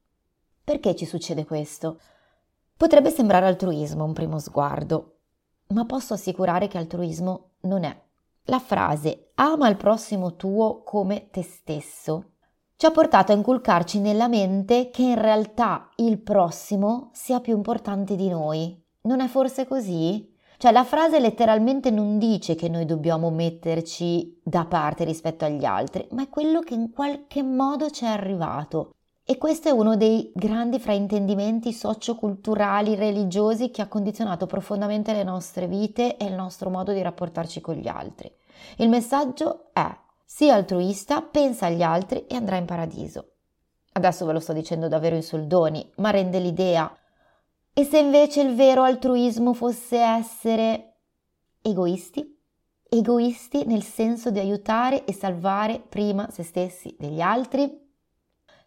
Perché 0.65 0.97
ci 0.97 1.05
succede 1.05 1.45
questo? 1.45 2.01
Potrebbe 2.75 3.11
sembrare 3.11 3.45
altruismo 3.45 4.03
un 4.03 4.15
primo 4.15 4.39
sguardo, 4.39 5.17
ma 5.75 5.85
posso 5.85 6.15
assicurare 6.15 6.69
che 6.69 6.79
altruismo 6.79 7.51
non 7.65 7.85
è. 7.85 8.09
La 8.45 8.59
frase 8.59 9.31
ama 9.35 9.69
il 9.69 9.77
prossimo 9.77 10.37
tuo 10.37 10.83
come 10.83 11.29
te 11.31 11.43
stesso 11.43 12.31
ci 12.81 12.87
ha 12.87 12.93
portato 12.93 13.33
a 13.33 13.35
inculcarci 13.35 14.01
nella 14.01 14.27
mente 14.27 14.89
che 14.89 15.03
in 15.03 15.21
realtà 15.21 15.91
il 15.97 16.19
prossimo 16.19 17.11
sia 17.13 17.39
più 17.39 17.55
importante 17.55 18.17
di 18.17 18.31
noi. 18.31 18.83
Non 19.03 19.21
è 19.21 19.27
forse 19.27 19.67
così? 19.67 20.35
Cioè 20.57 20.73
la 20.73 20.85
frase 20.85 21.21
letteralmente 21.21 21.91
non 21.91 22.17
dice 22.17 22.55
che 22.55 22.71
noi 22.71 22.87
dobbiamo 22.87 23.29
metterci 23.29 24.41
da 24.43 24.65
parte 24.65 25.05
rispetto 25.05 25.45
agli 25.45 25.67
altri, 25.67 26.07
ma 26.13 26.23
è 26.23 26.31
quello 26.31 26.61
che 26.61 26.73
in 26.73 26.91
qualche 26.91 27.43
modo 27.43 27.91
ci 27.91 28.07
è 28.07 28.09
arrivato. 28.09 28.93
E 29.31 29.39
questo 29.39 29.69
è 29.69 29.71
uno 29.71 29.97
dei 29.97 30.33
grandi 30.35 30.81
fraintendimenti 30.81 31.73
socioculturali, 31.73 32.97
religiosi 32.97 33.71
che 33.71 33.81
ha 33.81 33.87
condizionato 33.87 34.49
profondamente 34.49 35.13
le 35.13 35.23
nostre 35.23 35.69
vite 35.69 36.17
e 36.17 36.25
il 36.25 36.35
nostro 36.35 36.69
modo 36.69 36.93
di 36.93 37.01
rapportarci 37.01 37.61
con 37.61 37.77
gli 37.77 37.87
altri. 37.87 38.29
Il 38.79 38.89
messaggio 38.89 39.71
è 39.73 39.89
sii 40.25 40.51
altruista, 40.51 41.23
pensa 41.23 41.67
agli 41.67 41.83
altri 41.83 42.27
e 42.27 42.35
andrai 42.35 42.59
in 42.59 42.65
paradiso. 42.65 43.35
Adesso 43.93 44.27
ve 44.27 44.33
lo 44.33 44.41
sto 44.41 44.53
dicendo 44.53 44.89
davvero 44.89 45.15
in 45.15 45.23
soldoni, 45.23 45.89
ma 45.99 46.11
rende 46.11 46.41
l'idea. 46.41 46.93
E 47.73 47.85
se 47.85 47.99
invece 47.99 48.41
il 48.41 48.57
vero 48.57 48.83
altruismo 48.83 49.55
fosse 49.55 49.97
essere 49.97 50.95
egoisti? 51.63 52.37
Egoisti 52.83 53.65
nel 53.65 53.85
senso 53.85 54.33
di 54.33 54.41
aiutare 54.41 55.05
e 55.05 55.13
salvare 55.13 55.81
prima 55.89 56.29
se 56.33 56.43
stessi 56.43 56.97
degli 56.99 57.21
altri? 57.21 57.90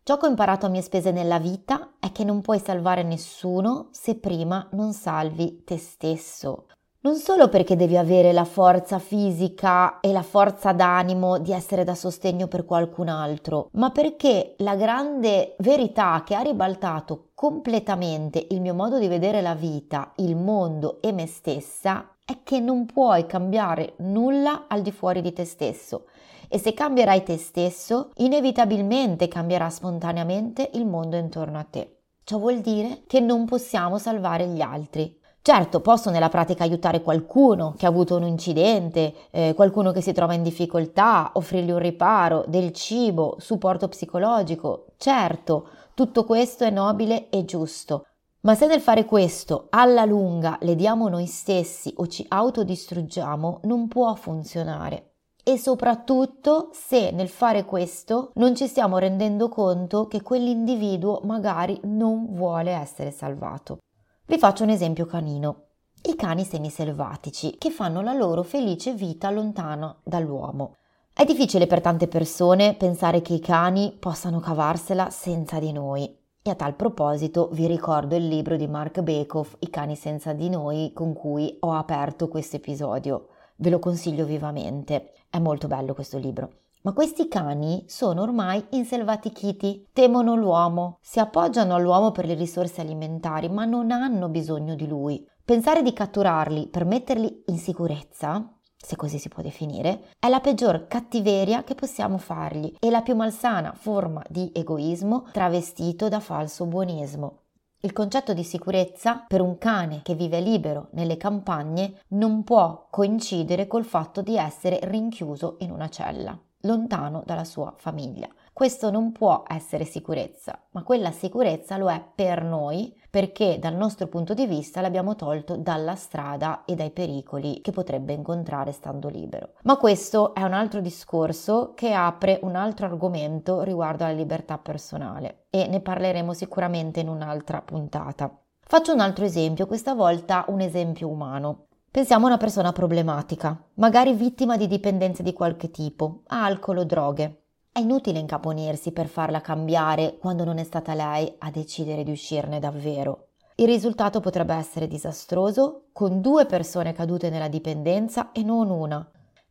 Ciò 0.03 0.17
che 0.17 0.25
ho 0.25 0.29
imparato 0.29 0.65
a 0.65 0.69
mie 0.69 0.81
spese 0.81 1.11
nella 1.11 1.39
vita 1.39 1.93
è 1.97 2.11
che 2.11 2.25
non 2.25 2.41
puoi 2.41 2.59
salvare 2.59 3.03
nessuno 3.03 3.87
se 3.91 4.15
prima 4.15 4.67
non 4.71 4.91
salvi 4.91 5.63
te 5.63 5.77
stesso 5.77 6.65
non 7.03 7.17
solo 7.17 7.49
perché 7.49 7.75
devi 7.75 7.97
avere 7.97 8.31
la 8.31 8.45
forza 8.45 8.97
fisica 8.97 9.99
e 9.99 10.13
la 10.13 10.21
forza 10.21 10.71
d'animo 10.71 11.37
di 11.37 11.51
essere 11.51 11.83
da 11.83 11.95
sostegno 11.95 12.47
per 12.47 12.63
qualcun 12.63 13.09
altro, 13.09 13.67
ma 13.73 13.91
perché 13.91 14.55
la 14.59 14.75
grande 14.75 15.55
verità 15.59 16.23
che 16.25 16.33
ha 16.33 16.39
ribaltato 16.39 17.31
completamente 17.33 18.47
il 18.51 18.61
mio 18.61 18.73
modo 18.73 18.99
di 18.99 19.09
vedere 19.09 19.41
la 19.41 19.53
vita, 19.53 20.13
il 20.17 20.37
mondo 20.37 21.01
e 21.01 21.11
me 21.11 21.27
stessa 21.27 22.15
è 22.23 22.37
che 22.41 22.61
non 22.61 22.85
puoi 22.85 23.25
cambiare 23.25 23.95
nulla 23.97 24.65
al 24.69 24.81
di 24.81 24.93
fuori 24.93 25.21
di 25.21 25.33
te 25.33 25.43
stesso. 25.43 26.05
E 26.53 26.59
se 26.59 26.75
cambierai 26.75 27.23
te 27.23 27.35
stesso, 27.39 28.11
inevitabilmente 28.17 29.27
cambierà 29.27 29.71
spontaneamente 29.71 30.69
il 30.73 30.85
mondo 30.85 31.15
intorno 31.15 31.57
a 31.57 31.63
te. 31.63 32.01
Ciò 32.23 32.37
vuol 32.37 32.59
dire 32.59 33.05
che 33.07 33.19
non 33.19 33.45
possiamo 33.45 33.97
salvare 33.97 34.45
gli 34.45 34.61
altri, 34.61 35.19
Certo, 35.41 35.81
posso 35.81 36.09
nella 36.11 36.29
pratica 36.29 36.63
aiutare 36.63 37.01
qualcuno 37.01 37.73
che 37.75 37.85
ha 37.85 37.89
avuto 37.89 38.15
un 38.15 38.23
incidente, 38.23 39.13
eh, 39.31 39.53
qualcuno 39.55 39.91
che 39.91 39.99
si 39.99 40.13
trova 40.13 40.35
in 40.35 40.43
difficoltà, 40.43 41.31
offrirgli 41.33 41.71
un 41.71 41.79
riparo, 41.79 42.45
del 42.47 42.71
cibo, 42.71 43.35
supporto 43.39 43.89
psicologico. 43.89 44.85
Certo, 44.95 45.67
tutto 45.95 46.23
questo 46.23 46.63
è 46.63 46.69
nobile 46.69 47.29
e 47.29 47.43
giusto. 47.43 48.05
Ma 48.41 48.55
se 48.55 48.67
nel 48.67 48.79
fare 48.79 49.03
questo 49.03 49.67
alla 49.71 50.05
lunga 50.05 50.57
le 50.61 50.75
diamo 50.75 51.09
noi 51.09 51.25
stessi 51.25 51.93
o 51.97 52.07
ci 52.07 52.23
autodistruggiamo, 52.25 53.61
non 53.63 53.89
può 53.89 54.13
funzionare. 54.15 55.12
E 55.45 55.57
soprattutto 55.57 56.69
se 56.71 57.11
nel 57.11 57.27
fare 57.27 57.65
questo 57.65 58.31
non 58.35 58.55
ci 58.55 58.65
stiamo 58.65 58.97
rendendo 58.97 59.49
conto 59.49 60.07
che 60.07 60.21
quell'individuo 60.21 61.19
magari 61.25 61.77
non 61.83 62.27
vuole 62.33 62.71
essere 62.71 63.11
salvato. 63.11 63.79
Vi 64.25 64.37
faccio 64.37 64.63
un 64.63 64.69
esempio 64.69 65.05
canino. 65.05 65.63
I 66.03 66.15
cani 66.15 66.45
semiselvatici 66.45 67.57
che 67.57 67.71
fanno 67.71 68.01
la 68.01 68.13
loro 68.13 68.43
felice 68.43 68.93
vita 68.93 69.29
lontano 69.31 69.97
dall'uomo. 70.03 70.77
È 71.13 71.25
difficile 71.25 71.67
per 71.67 71.81
tante 71.81 72.07
persone 72.07 72.75
pensare 72.75 73.21
che 73.21 73.33
i 73.33 73.39
cani 73.41 73.95
possano 73.99 74.39
cavarsela 74.39 75.09
senza 75.09 75.59
di 75.59 75.73
noi. 75.73 76.21
E 76.41 76.49
a 76.49 76.55
tal 76.55 76.75
proposito 76.75 77.49
vi 77.51 77.67
ricordo 77.67 78.15
il 78.15 78.27
libro 78.29 78.55
di 78.55 78.67
Mark 78.67 79.01
Bekoff, 79.01 79.55
I 79.59 79.69
cani 79.69 79.95
senza 79.97 80.31
di 80.31 80.49
noi, 80.49 80.91
con 80.93 81.13
cui 81.13 81.57
ho 81.59 81.73
aperto 81.73 82.29
questo 82.29 82.55
episodio. 82.55 83.27
Ve 83.57 83.69
lo 83.69 83.79
consiglio 83.79 84.25
vivamente. 84.25 85.11
È 85.33 85.39
molto 85.39 85.65
bello 85.67 85.95
questo 85.95 86.19
libro. 86.19 86.57
Ma 86.83 86.93
questi 86.93 87.27
cani 87.27 87.85
sono 87.87 88.21
ormai 88.21 88.63
inselvatichiti, 88.69 89.87
temono 89.91 90.35
l'uomo, 90.35 90.99
si 91.01 91.17
appoggiano 91.17 91.73
all'uomo 91.73 92.11
per 92.11 92.27
le 92.27 92.35
risorse 92.35 92.81
alimentari, 92.81 93.49
ma 93.49 93.65
non 93.65 93.89
hanno 93.89 94.29
bisogno 94.29 94.75
di 94.75 94.85
lui. 94.85 95.27
Pensare 95.43 95.81
di 95.81 95.91
catturarli 95.91 96.67
per 96.67 96.85
metterli 96.85 97.45
in 97.47 97.57
sicurezza, 97.57 98.47
se 98.77 98.95
così 98.95 99.17
si 99.17 99.29
può 99.29 99.41
definire, 99.41 100.11
è 100.19 100.29
la 100.29 100.39
peggior 100.39 100.85
cattiveria 100.85 101.63
che 101.63 101.73
possiamo 101.73 102.19
fargli 102.19 102.71
e 102.79 102.91
la 102.91 103.01
più 103.01 103.15
malsana 103.15 103.73
forma 103.73 104.21
di 104.29 104.51
egoismo 104.53 105.25
travestito 105.31 106.09
da 106.09 106.19
falso 106.19 106.67
buonismo. 106.67 107.42
Il 107.85 107.91
concetto 107.91 108.33
di 108.33 108.45
sicurezza 108.45 109.25
per 109.27 109.41
un 109.41 109.57
cane 109.57 110.03
che 110.03 110.15
vive 110.15 110.39
libero 110.39 110.87
nelle 110.91 111.17
campagne 111.17 111.95
non 112.11 112.45
può 112.45 112.87
coincidere 112.89 113.67
col 113.67 113.83
fatto 113.83 114.21
di 114.21 114.37
essere 114.37 114.79
rinchiuso 114.83 115.57
in 115.59 115.69
una 115.69 115.89
cella 115.89 116.39
lontano 116.61 117.23
dalla 117.25 117.43
sua 117.43 117.73
famiglia. 117.75 118.29
Questo 118.53 118.91
non 118.91 119.11
può 119.11 119.41
essere 119.47 119.83
sicurezza, 119.83 120.67
ma 120.73 120.83
quella 120.83 121.11
sicurezza 121.11 121.75
lo 121.75 121.89
è 121.89 121.99
per 122.13 122.43
noi 122.43 122.95
perché 123.09 123.57
dal 123.57 123.73
nostro 123.73 124.05
punto 124.05 124.35
di 124.35 124.45
vista 124.45 124.79
l'abbiamo 124.79 125.15
tolto 125.15 125.57
dalla 125.57 125.95
strada 125.95 126.63
e 126.63 126.75
dai 126.75 126.91
pericoli 126.91 127.61
che 127.61 127.71
potrebbe 127.71 128.13
incontrare 128.13 128.71
stando 128.71 129.09
libero. 129.09 129.53
Ma 129.63 129.77
questo 129.77 130.35
è 130.35 130.43
un 130.43 130.53
altro 130.53 130.81
discorso 130.81 131.73
che 131.75 131.93
apre 131.93 132.39
un 132.43 132.55
altro 132.55 132.85
argomento 132.85 133.63
riguardo 133.63 134.03
alla 134.03 134.13
libertà 134.13 134.59
personale 134.59 135.45
e 135.49 135.65
ne 135.65 135.79
parleremo 135.79 136.31
sicuramente 136.33 136.99
in 136.99 137.09
un'altra 137.09 137.59
puntata. 137.61 138.35
Faccio 138.59 138.93
un 138.93 138.99
altro 138.99 139.25
esempio, 139.25 139.65
questa 139.65 139.95
volta 139.95 140.45
un 140.49 140.61
esempio 140.61 141.09
umano. 141.09 141.65
Pensiamo 141.89 142.25
a 142.25 142.29
una 142.29 142.37
persona 142.37 142.71
problematica, 142.71 143.63
magari 143.75 144.13
vittima 144.13 144.57
di 144.57 144.67
dipendenze 144.67 145.21
di 145.21 145.33
qualche 145.33 145.69
tipo, 145.69 146.21
alcol 146.27 146.77
o 146.77 146.83
droghe. 146.85 147.42
È 147.75 147.79
inutile 147.79 148.19
incaponirsi 148.19 148.91
per 148.91 149.07
farla 149.07 149.41
cambiare 149.41 150.17
quando 150.19 150.43
non 150.43 150.59
è 150.59 150.63
stata 150.63 150.93
lei 150.93 151.33
a 151.39 151.49
decidere 151.49 152.03
di 152.03 152.11
uscirne 152.11 152.59
davvero. 152.59 153.29
Il 153.55 153.65
risultato 153.65 154.19
potrebbe 154.19 154.53
essere 154.53 154.85
disastroso, 154.85 155.85
con 155.91 156.21
due 156.21 156.45
persone 156.45 156.93
cadute 156.93 157.31
nella 157.31 157.47
dipendenza 157.47 158.31
e 158.31 158.43
non 158.43 158.69
una. 158.69 159.03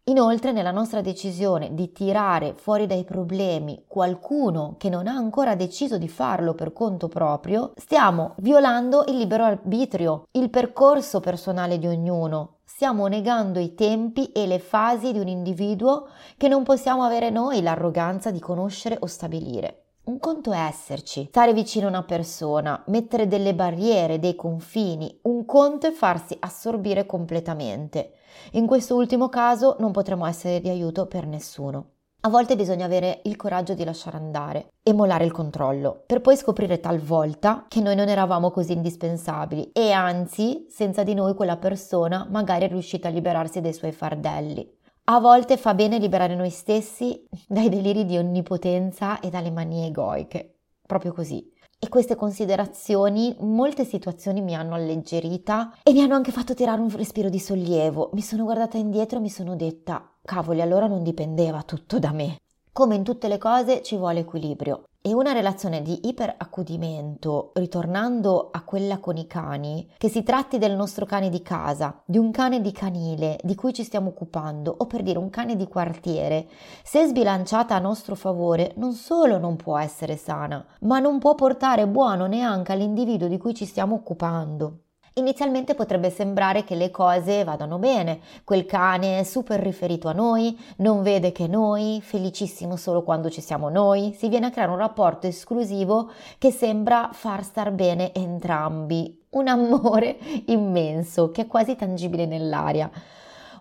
Inoltre, 0.05 0.53
nella 0.53 0.71
nostra 0.71 1.01
decisione 1.01 1.75
di 1.75 1.91
tirare 1.91 2.55
fuori 2.55 2.87
dai 2.87 3.03
problemi 3.03 3.87
qualcuno 3.89 4.77
che 4.79 4.89
non 4.89 5.09
ha 5.09 5.15
ancora 5.15 5.57
deciso 5.57 5.99
di 5.99 6.09
farlo 6.09 6.55
per 6.55 6.73
conto 6.73 7.09
proprio, 7.09 7.73
stiamo 7.75 8.35
violando 8.37 9.03
il 9.09 9.17
libero 9.17 9.43
arbitrio, 9.43 10.29
il 10.31 10.49
percorso 10.49 11.19
personale 11.19 11.77
di 11.77 11.89
ognuno. 11.89 12.59
Stiamo 12.83 13.07
negando 13.07 13.61
i 13.61 13.77
tempi 13.77 14.33
e 14.33 14.45
le 14.45 14.59
fasi 14.59 15.13
di 15.13 15.21
un 15.21 15.29
individuo 15.29 16.09
che 16.37 16.49
non 16.49 16.65
possiamo 16.65 17.05
avere 17.05 17.31
noi 17.31 17.63
l'arroganza 17.63 18.33
di 18.33 18.41
conoscere 18.41 18.97
o 18.99 19.07
stabilire. 19.07 19.85
Un 20.07 20.19
conto 20.19 20.51
è 20.51 20.59
esserci, 20.59 21.27
stare 21.29 21.53
vicino 21.53 21.87
a 21.87 21.91
una 21.91 22.03
persona, 22.03 22.83
mettere 22.89 23.29
delle 23.29 23.55
barriere, 23.55 24.19
dei 24.19 24.35
confini, 24.35 25.17
un 25.23 25.45
conto 25.45 25.87
è 25.87 25.93
farsi 25.93 26.37
assorbire 26.41 27.07
completamente. 27.07 28.15
In 28.55 28.67
questo 28.67 28.97
ultimo 28.97 29.29
caso 29.29 29.77
non 29.79 29.93
potremo 29.93 30.27
essere 30.27 30.61
di 30.61 30.69
aiuto 30.69 31.07
per 31.07 31.25
nessuno. 31.25 31.91
A 32.25 32.29
volte 32.29 32.55
bisogna 32.55 32.85
avere 32.85 33.21
il 33.25 33.35
coraggio 33.35 33.75
di 33.75 33.83
lasciare 33.83 34.17
andare 34.17 34.75
e 34.85 34.93
mollare 34.93 35.25
il 35.25 35.33
controllo, 35.33 36.05
per 36.07 36.21
poi 36.21 36.37
scoprire 36.37 36.79
talvolta 36.79 37.65
che 37.67 37.81
noi 37.81 37.97
non 37.97 38.09
eravamo 38.09 38.53
così 38.53 38.75
indispensabili 38.75 39.73
e 39.73 39.91
anzi, 39.91 40.67
senza 40.69 41.03
di 41.03 41.15
noi 41.15 41.35
quella 41.35 41.57
persona 41.57 42.25
magari 42.31 42.67
è 42.67 42.69
riuscita 42.69 43.09
a 43.09 43.11
liberarsi 43.11 43.61
dai 43.61 43.73
suoi 43.73 43.91
fardelli. 43.91 44.73
A 45.07 45.19
volte 45.19 45.57
fa 45.57 45.75
bene 45.75 45.99
liberare 45.99 46.37
noi 46.37 46.51
stessi 46.51 47.27
dai 47.49 47.69
deliri 47.69 48.05
di 48.05 48.17
onnipotenza 48.17 49.19
e 49.19 49.29
dalle 49.29 49.51
manie 49.51 49.89
egoiche, 49.89 50.59
proprio 50.87 51.13
così. 51.13 51.52
E 51.85 51.89
queste 51.89 52.15
considerazioni, 52.15 53.35
molte 53.41 53.85
situazioni 53.85 54.41
mi 54.41 54.55
hanno 54.55 54.77
alleggerita 54.77 55.79
e 55.83 55.93
mi 55.93 56.01
hanno 56.01 56.15
anche 56.15 56.31
fatto 56.31 56.55
tirare 56.55 56.81
un 56.81 56.89
respiro 56.89 57.29
di 57.29 57.41
sollievo. 57.41 58.11
Mi 58.13 58.23
sono 58.23 58.45
guardata 58.45 58.77
indietro 58.77 59.19
e 59.19 59.21
mi 59.21 59.29
sono 59.29 59.57
detta, 59.57 60.09
cavoli, 60.23 60.61
allora 60.61 60.87
non 60.87 61.03
dipendeva 61.03 61.65
tutto 61.65 61.99
da 61.99 62.13
me. 62.13 62.37
Come 62.75 62.95
in 62.95 63.05
tutte 63.05 63.29
le 63.29 63.37
cose 63.37 63.83
ci 63.83 63.99
vuole 63.99 64.21
equilibrio. 64.21 64.85
E 65.03 65.13
una 65.13 65.33
relazione 65.33 65.83
di 65.83 66.09
iperaccudimento, 66.09 67.51
ritornando 67.57 68.49
a 68.51 68.63
quella 68.63 68.99
con 68.99 69.19
i 69.19 69.27
cani, 69.27 69.93
che 69.99 70.09
si 70.09 70.23
tratti 70.23 70.57
del 70.57 70.75
nostro 70.75 71.05
cane 71.05 71.29
di 71.29 71.43
casa, 71.43 72.01
di 72.07 72.17
un 72.17 72.31
cane 72.31 72.63
di 72.63 72.73
canile 72.73 73.39
di 73.43 73.55
cui 73.55 73.75
ci 73.75 73.85
stiamo 73.85 74.09
occupando, 74.09 74.75
o 74.75 74.87
per 74.87 75.03
dire 75.03 75.19
un 75.19 75.29
cane 75.29 75.55
di 75.55 75.69
quartiere, 75.69 76.49
se 76.83 77.05
sbilanciata 77.07 77.75
a 77.75 77.79
nostro 77.79 78.15
favore, 78.15 78.73
non 78.77 78.95
solo 78.95 79.37
non 79.37 79.57
può 79.57 79.77
essere 79.77 80.17
sana, 80.17 80.65
ma 80.81 80.99
non 80.99 81.19
può 81.19 81.35
portare 81.35 81.87
buono 81.87 82.25
neanche 82.25 82.73
all'individuo 82.73 83.29
di 83.29 83.37
cui 83.37 83.53
ci 83.53 83.67
stiamo 83.67 83.97
occupando. 83.97 84.79
Inizialmente 85.15 85.75
potrebbe 85.75 86.09
sembrare 86.09 86.65
che 86.65 86.75
le 86.75 86.91
cose 86.91 87.45
vadano 87.45 87.79
bene, 87.79 88.21
quel 88.45 88.65
cane 88.65 89.19
è 89.19 89.23
super 89.25 89.61
riferito 89.61 90.09
a 90.09 90.15
noi, 90.15 90.59
non 90.77 91.03
vede 91.03 91.33
che 91.33 91.47
noi, 91.47 92.01
felicissimo 92.03 92.77
solo 92.77 93.03
quando 93.03 93.29
ci 93.29 93.43
siamo 93.43 93.69
noi, 93.69 94.15
si 94.17 94.29
viene 94.29 94.47
a 94.47 94.51
creare 94.51 94.71
un 94.71 94.79
rapporto 94.79 95.27
esclusivo 95.27 96.11
che 96.39 96.51
sembra 96.51 97.11
far 97.13 97.45
star 97.45 97.73
bene 97.73 98.15
entrambi, 98.15 99.27
un 99.33 99.49
amore 99.49 100.17
immenso 100.49 101.31
che 101.31 101.43
è 101.43 101.47
quasi 101.47 101.77
tangibile 101.77 102.25
nell'aria. 102.25 102.91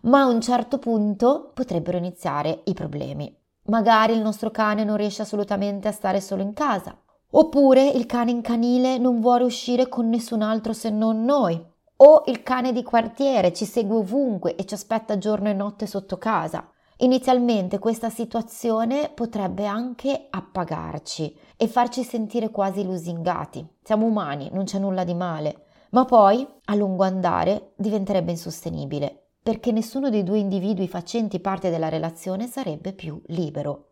Ma 0.03 0.21
a 0.21 0.27
un 0.27 0.39
certo 0.39 0.79
punto 0.79 1.51
potrebbero 1.53 1.97
iniziare 1.97 2.61
i 2.63 2.73
problemi. 2.73 3.35
Magari 3.65 4.13
il 4.13 4.21
nostro 4.21 4.51
cane 4.51 4.85
non 4.85 4.95
riesce 4.95 5.21
assolutamente 5.21 5.89
a 5.89 5.91
stare 5.91 6.21
solo 6.21 6.41
in 6.41 6.53
casa, 6.53 6.97
Oppure 7.33 7.87
il 7.87 8.05
cane 8.05 8.31
in 8.31 8.41
canile 8.41 8.97
non 8.97 9.21
vuole 9.21 9.45
uscire 9.45 9.87
con 9.87 10.09
nessun 10.09 10.41
altro 10.41 10.73
se 10.73 10.89
non 10.89 11.23
noi. 11.23 11.63
O 12.03 12.23
il 12.25 12.43
cane 12.43 12.73
di 12.73 12.83
quartiere 12.83 13.53
ci 13.53 13.63
segue 13.63 13.97
ovunque 13.97 14.55
e 14.55 14.65
ci 14.65 14.73
aspetta 14.73 15.17
giorno 15.17 15.47
e 15.47 15.53
notte 15.53 15.85
sotto 15.85 16.17
casa. 16.17 16.67
Inizialmente 16.97 17.79
questa 17.79 18.09
situazione 18.09 19.09
potrebbe 19.09 19.65
anche 19.65 20.27
appagarci 20.29 21.35
e 21.55 21.67
farci 21.67 22.03
sentire 22.03 22.49
quasi 22.49 22.83
lusingati. 22.83 23.65
Siamo 23.81 24.07
umani, 24.07 24.49
non 24.51 24.65
c'è 24.65 24.77
nulla 24.77 25.03
di 25.03 25.13
male. 25.13 25.67
Ma 25.91 26.05
poi, 26.05 26.45
a 26.65 26.75
lungo 26.75 27.03
andare, 27.03 27.73
diventerebbe 27.77 28.31
insostenibile, 28.31 29.29
perché 29.41 29.71
nessuno 29.71 30.09
dei 30.09 30.23
due 30.23 30.39
individui 30.39 30.87
facenti 30.87 31.39
parte 31.39 31.69
della 31.69 31.89
relazione 31.89 32.47
sarebbe 32.47 32.93
più 32.93 33.21
libero. 33.27 33.90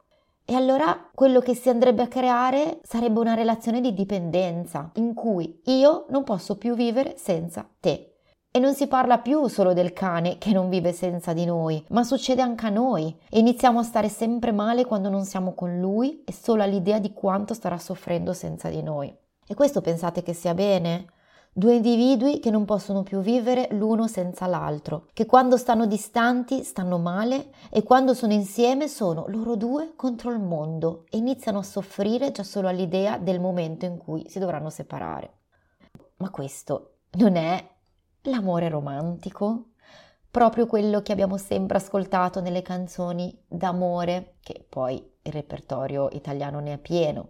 E 0.50 0.56
allora 0.56 1.12
quello 1.13 1.41
che 1.41 1.53
si 1.53 1.70
andrebbe 1.70 2.01
a 2.01 2.08
creare 2.08 2.79
sarebbe 2.82 3.20
una 3.20 3.36
relazione 3.36 3.82
di 3.82 3.94
dipendenza, 3.94 4.89
in 4.96 5.13
cui 5.13 5.62
io 5.65 6.08
non 6.10 6.24
posso 6.24 6.58
più 6.58 6.74
vivere 6.74 7.13
senza 7.18 7.70
te. 7.79 8.15
E 8.50 8.58
non 8.58 8.74
si 8.74 8.88
parla 8.88 9.20
più 9.20 9.46
solo 9.46 9.74
del 9.74 9.94
cane 9.94 10.39
che 10.39 10.51
non 10.51 10.70
vive 10.70 10.91
senza 10.91 11.34
di 11.34 11.46
noi, 11.46 11.86
ma 11.89 12.03
succede 12.03 12.41
anche 12.41 12.65
a 12.65 12.70
noi. 12.70 13.15
E 13.29 13.38
iniziamo 13.38 13.77
a 13.77 13.84
stare 13.84 14.10
sempre 14.10 14.51
male 14.51 14.86
quando 14.86 15.10
non 15.10 15.24
siamo 15.24 15.53
con 15.53 15.79
lui 15.79 16.24
e 16.25 16.34
solo 16.34 16.63
all'idea 16.63 16.98
di 16.98 17.13
quanto 17.13 17.53
starà 17.53 17.77
soffrendo 17.77 18.34
senza 18.34 18.70
di 18.70 18.82
noi. 18.82 19.15
E 19.46 19.53
questo 19.53 19.82
pensate 19.82 20.24
che 20.24 20.34
sia 20.34 20.56
bene? 20.56 21.06
Due 21.51 21.74
individui 21.74 22.39
che 22.39 22.51
non 22.51 22.63
possono 22.63 23.01
più 23.01 23.22
vivere 23.22 23.70
l'uno 23.72 24.08
senza 24.08 24.46
l'altro, 24.46 25.08
che 25.13 25.25
quando 25.25 25.58
stanno 25.58 25.88
distanti 25.88 26.63
stanno 26.63 27.00
male 27.00 27.51
e 27.72 27.82
quando 27.82 28.13
sono 28.13 28.34
insieme 28.34 28.88
sono 28.88 29.25
loro 29.27 29.56
due 29.56 29.94
contro 29.96 30.32
il 30.32 30.39
mondo 30.39 31.06
e 31.10 31.18
iniziano 31.18 31.58
a 31.58 31.63
soffrire 31.63 32.32
già 32.32 32.44
solo 32.44 32.68
all'idea 32.68 33.18
del 33.18 33.39
momento 33.39 33.86
in 33.86 33.98
cui 33.98 34.29
si 34.29 34.38
dovranno 34.38 34.70
separare. 34.70 35.38
Ma 36.18 36.29
questo 36.29 37.00
non 37.13 37.36
è 37.36 37.68
l'amore 38.24 38.70
romantico? 38.70 39.72
Proprio 40.29 40.68
quello 40.68 41.01
che 41.01 41.12
abbiamo 41.12 41.38
sempre 41.38 41.77
ascoltato 41.77 42.41
nelle 42.41 42.62
canzoni 42.62 43.36
d'amore, 43.48 44.36
che 44.44 44.63
poi 44.70 44.96
il 45.24 45.32
repertorio 45.32 46.10
italiano 46.12 46.60
ne 46.60 46.74
è 46.74 46.77
pieno 46.77 47.29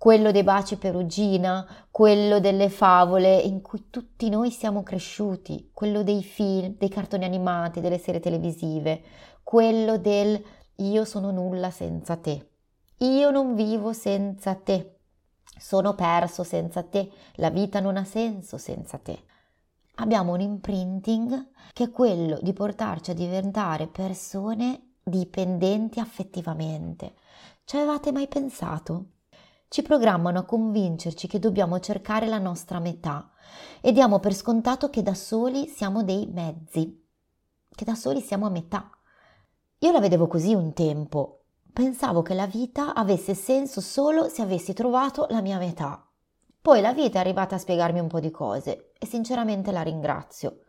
quello 0.00 0.30
dei 0.30 0.44
baci 0.44 0.78
perugina, 0.78 1.66
quello 1.90 2.40
delle 2.40 2.70
favole 2.70 3.36
in 3.36 3.60
cui 3.60 3.90
tutti 3.90 4.30
noi 4.30 4.50
siamo 4.50 4.82
cresciuti, 4.82 5.72
quello 5.74 6.02
dei 6.02 6.22
film, 6.22 6.74
dei 6.78 6.88
cartoni 6.88 7.26
animati, 7.26 7.82
delle 7.82 7.98
serie 7.98 8.18
televisive, 8.18 9.02
quello 9.42 9.98
del 9.98 10.42
io 10.76 11.04
sono 11.04 11.30
nulla 11.32 11.70
senza 11.70 12.16
te, 12.16 12.48
io 13.00 13.30
non 13.30 13.54
vivo 13.54 13.92
senza 13.92 14.54
te, 14.54 15.00
sono 15.58 15.94
perso 15.94 16.44
senza 16.44 16.82
te, 16.82 17.10
la 17.34 17.50
vita 17.50 17.78
non 17.80 17.98
ha 17.98 18.04
senso 18.04 18.56
senza 18.56 18.96
te. 18.96 19.24
Abbiamo 19.96 20.32
un 20.32 20.40
imprinting 20.40 21.50
che 21.74 21.84
è 21.84 21.90
quello 21.90 22.38
di 22.40 22.54
portarci 22.54 23.10
a 23.10 23.14
diventare 23.14 23.86
persone 23.86 24.92
dipendenti 25.02 26.00
affettivamente. 26.00 27.16
Ci 27.64 27.76
avevate 27.76 28.12
mai 28.12 28.28
pensato? 28.28 29.18
Ci 29.70 29.82
programmano 29.82 30.40
a 30.40 30.44
convincerci 30.44 31.28
che 31.28 31.38
dobbiamo 31.38 31.78
cercare 31.78 32.26
la 32.26 32.40
nostra 32.40 32.80
metà 32.80 33.30
e 33.80 33.92
diamo 33.92 34.18
per 34.18 34.34
scontato 34.34 34.90
che 34.90 35.00
da 35.00 35.14
soli 35.14 35.68
siamo 35.68 36.02
dei 36.02 36.26
mezzi, 36.26 37.06
che 37.72 37.84
da 37.84 37.94
soli 37.94 38.20
siamo 38.20 38.46
a 38.46 38.50
metà. 38.50 38.90
Io 39.78 39.92
la 39.92 40.00
vedevo 40.00 40.26
così 40.26 40.54
un 40.54 40.72
tempo. 40.72 41.44
Pensavo 41.72 42.20
che 42.22 42.34
la 42.34 42.48
vita 42.48 42.94
avesse 42.94 43.34
senso 43.34 43.80
solo 43.80 44.28
se 44.28 44.42
avessi 44.42 44.72
trovato 44.72 45.28
la 45.30 45.40
mia 45.40 45.58
metà. 45.58 46.04
Poi 46.60 46.80
la 46.80 46.92
vita 46.92 47.18
è 47.18 47.20
arrivata 47.20 47.54
a 47.54 47.58
spiegarmi 47.58 48.00
un 48.00 48.08
po' 48.08 48.18
di 48.18 48.32
cose 48.32 48.90
e 48.98 49.06
sinceramente 49.06 49.70
la 49.70 49.82
ringrazio. 49.82 50.62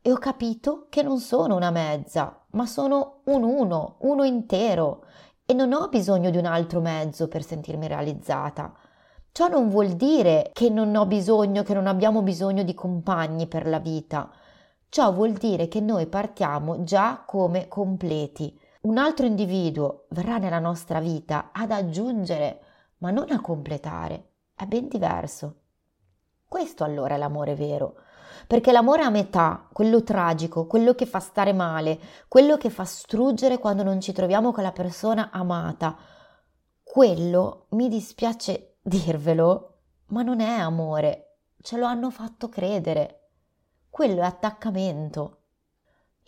E 0.00 0.10
ho 0.10 0.16
capito 0.16 0.86
che 0.88 1.02
non 1.02 1.18
sono 1.18 1.54
una 1.54 1.70
mezza, 1.70 2.46
ma 2.52 2.64
sono 2.64 3.20
un 3.24 3.42
uno, 3.42 3.96
uno 4.00 4.24
intero 4.24 5.04
e 5.50 5.54
non 5.54 5.72
ho 5.72 5.88
bisogno 5.88 6.28
di 6.28 6.36
un 6.36 6.44
altro 6.44 6.82
mezzo 6.82 7.26
per 7.26 7.42
sentirmi 7.42 7.88
realizzata. 7.88 8.70
Ciò 9.32 9.48
non 9.48 9.70
vuol 9.70 9.92
dire 9.92 10.50
che 10.52 10.68
non 10.68 10.94
ho 10.94 11.06
bisogno, 11.06 11.62
che 11.62 11.72
non 11.72 11.86
abbiamo 11.86 12.20
bisogno 12.20 12.62
di 12.64 12.74
compagni 12.74 13.46
per 13.46 13.66
la 13.66 13.78
vita. 13.78 14.30
Ciò 14.90 15.10
vuol 15.10 15.32
dire 15.32 15.66
che 15.66 15.80
noi 15.80 16.06
partiamo 16.06 16.84
già 16.84 17.22
come 17.24 17.66
completi. 17.66 18.60
Un 18.82 18.98
altro 18.98 19.24
individuo 19.24 20.04
verrà 20.10 20.36
nella 20.36 20.58
nostra 20.58 21.00
vita 21.00 21.48
ad 21.50 21.70
aggiungere, 21.70 22.60
ma 22.98 23.10
non 23.10 23.30
a 23.30 23.40
completare. 23.40 24.32
È 24.54 24.66
ben 24.66 24.86
diverso. 24.86 25.60
Questo 26.48 26.82
allora 26.82 27.14
è 27.14 27.18
l'amore 27.18 27.54
vero 27.54 27.94
perché 28.48 28.72
l'amore 28.72 29.02
a 29.02 29.10
metà, 29.10 29.68
quello 29.70 30.02
tragico, 30.02 30.66
quello 30.66 30.94
che 30.94 31.04
fa 31.04 31.20
stare 31.20 31.52
male, 31.52 31.98
quello 32.28 32.56
che 32.56 32.70
fa 32.70 32.84
struggere 32.84 33.58
quando 33.58 33.82
non 33.82 34.00
ci 34.00 34.12
troviamo 34.12 34.52
con 34.52 34.62
la 34.62 34.72
persona 34.72 35.28
amata, 35.30 35.94
quello, 36.82 37.66
mi 37.70 37.88
dispiace 37.88 38.76
dirvelo, 38.82 39.74
ma 40.06 40.22
non 40.22 40.40
è 40.40 40.48
amore, 40.48 41.40
ce 41.60 41.76
lo 41.76 41.84
hanno 41.84 42.10
fatto 42.10 42.48
credere. 42.48 43.14
Quello 43.90 44.22
è 44.22 44.24
attaccamento. 44.24 45.36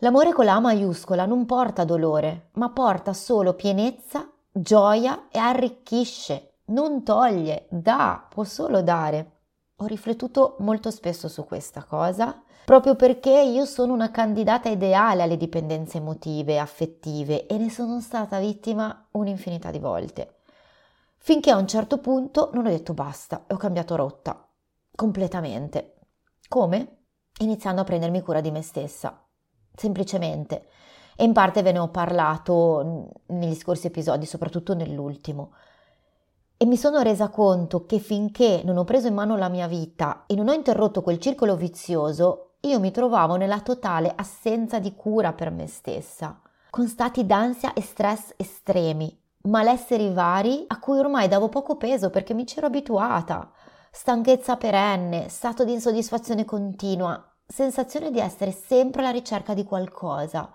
L'amore 0.02 0.34
con 0.34 0.44
la 0.44 0.56
A 0.56 0.60
maiuscola 0.60 1.24
non 1.24 1.46
porta 1.46 1.84
dolore, 1.84 2.50
ma 2.54 2.68
porta 2.68 3.14
solo 3.14 3.54
pienezza, 3.54 4.30
gioia 4.52 5.28
e 5.30 5.38
arricchisce, 5.38 6.56
non 6.66 7.02
toglie, 7.02 7.66
dà, 7.70 8.26
può 8.28 8.44
solo 8.44 8.82
dare. 8.82 9.39
Ho 9.82 9.86
riflettuto 9.86 10.56
molto 10.58 10.90
spesso 10.90 11.26
su 11.26 11.46
questa 11.46 11.84
cosa, 11.84 12.42
proprio 12.66 12.96
perché 12.96 13.40
io 13.40 13.64
sono 13.64 13.94
una 13.94 14.10
candidata 14.10 14.68
ideale 14.68 15.22
alle 15.22 15.38
dipendenze 15.38 15.96
emotive, 15.96 16.58
affettive 16.58 17.46
e 17.46 17.56
ne 17.56 17.70
sono 17.70 17.98
stata 18.02 18.38
vittima 18.38 19.06
un'infinità 19.12 19.70
di 19.70 19.78
volte. 19.78 20.40
Finché 21.16 21.50
a 21.50 21.56
un 21.56 21.66
certo 21.66 21.96
punto 21.96 22.50
non 22.52 22.66
ho 22.66 22.68
detto 22.68 22.92
basta 22.92 23.44
e 23.46 23.54
ho 23.54 23.56
cambiato 23.56 23.96
rotta, 23.96 24.46
completamente. 24.94 25.94
Come? 26.46 26.98
Iniziando 27.38 27.80
a 27.80 27.84
prendermi 27.84 28.20
cura 28.20 28.42
di 28.42 28.50
me 28.50 28.60
stessa, 28.60 29.18
semplicemente. 29.74 30.66
E 31.16 31.24
in 31.24 31.32
parte 31.32 31.62
ve 31.62 31.72
ne 31.72 31.78
ho 31.78 31.88
parlato 31.88 33.12
negli 33.28 33.54
scorsi 33.54 33.86
episodi, 33.86 34.26
soprattutto 34.26 34.74
nell'ultimo 34.74 35.52
e 36.62 36.66
mi 36.66 36.76
sono 36.76 37.00
resa 37.00 37.30
conto 37.30 37.86
che 37.86 37.98
finché 37.98 38.60
non 38.66 38.76
ho 38.76 38.84
preso 38.84 39.06
in 39.06 39.14
mano 39.14 39.34
la 39.38 39.48
mia 39.48 39.66
vita 39.66 40.24
e 40.26 40.34
non 40.34 40.48
ho 40.48 40.52
interrotto 40.52 41.00
quel 41.00 41.18
circolo 41.18 41.56
vizioso, 41.56 42.56
io 42.60 42.78
mi 42.78 42.90
trovavo 42.90 43.36
nella 43.36 43.60
totale 43.60 44.12
assenza 44.14 44.78
di 44.78 44.94
cura 44.94 45.32
per 45.32 45.50
me 45.50 45.66
stessa, 45.66 46.38
con 46.68 46.86
stati 46.86 47.24
d'ansia 47.24 47.72
e 47.72 47.80
stress 47.80 48.34
estremi, 48.36 49.18
malesseri 49.44 50.12
vari 50.12 50.64
a 50.66 50.78
cui 50.78 50.98
ormai 50.98 51.28
davo 51.28 51.48
poco 51.48 51.76
peso 51.78 52.10
perché 52.10 52.34
mi 52.34 52.44
c'ero 52.44 52.66
abituata, 52.66 53.50
stanchezza 53.90 54.58
perenne, 54.58 55.30
stato 55.30 55.64
di 55.64 55.72
insoddisfazione 55.72 56.44
continua, 56.44 57.26
sensazione 57.46 58.10
di 58.10 58.20
essere 58.20 58.52
sempre 58.52 59.00
alla 59.00 59.12
ricerca 59.12 59.54
di 59.54 59.64
qualcosa 59.64 60.52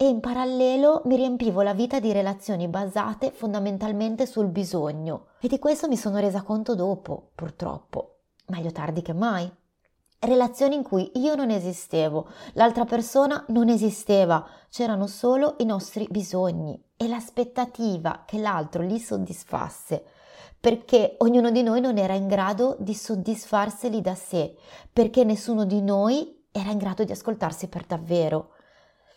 e 0.00 0.06
in 0.06 0.20
parallelo 0.20 1.02
mi 1.06 1.16
riempivo 1.16 1.60
la 1.60 1.74
vita 1.74 1.98
di 1.98 2.12
relazioni 2.12 2.68
basate 2.68 3.32
fondamentalmente 3.32 4.26
sul 4.26 4.46
bisogno 4.46 5.30
e 5.40 5.48
di 5.48 5.58
questo 5.58 5.88
mi 5.88 5.96
sono 5.96 6.18
resa 6.18 6.42
conto 6.42 6.76
dopo, 6.76 7.30
purtroppo. 7.34 8.18
Meglio 8.46 8.70
tardi 8.70 9.02
che 9.02 9.12
mai. 9.12 9.50
Relazioni 10.20 10.76
in 10.76 10.84
cui 10.84 11.10
io 11.14 11.34
non 11.34 11.50
esistevo, 11.50 12.28
l'altra 12.52 12.84
persona 12.84 13.44
non 13.48 13.68
esisteva, 13.68 14.46
c'erano 14.70 15.08
solo 15.08 15.56
i 15.58 15.64
nostri 15.64 16.06
bisogni 16.08 16.80
e 16.96 17.08
l'aspettativa 17.08 18.22
che 18.24 18.38
l'altro 18.38 18.82
li 18.82 19.00
soddisfasse, 19.00 20.04
perché 20.60 21.16
ognuno 21.18 21.50
di 21.50 21.62
noi 21.64 21.80
non 21.80 21.98
era 21.98 22.14
in 22.14 22.28
grado 22.28 22.76
di 22.78 22.94
soddisfarseli 22.94 24.00
da 24.00 24.14
sé, 24.14 24.56
perché 24.92 25.24
nessuno 25.24 25.64
di 25.64 25.82
noi 25.82 26.46
era 26.52 26.70
in 26.70 26.78
grado 26.78 27.02
di 27.02 27.10
ascoltarsi 27.10 27.66
per 27.66 27.84
davvero. 27.84 28.50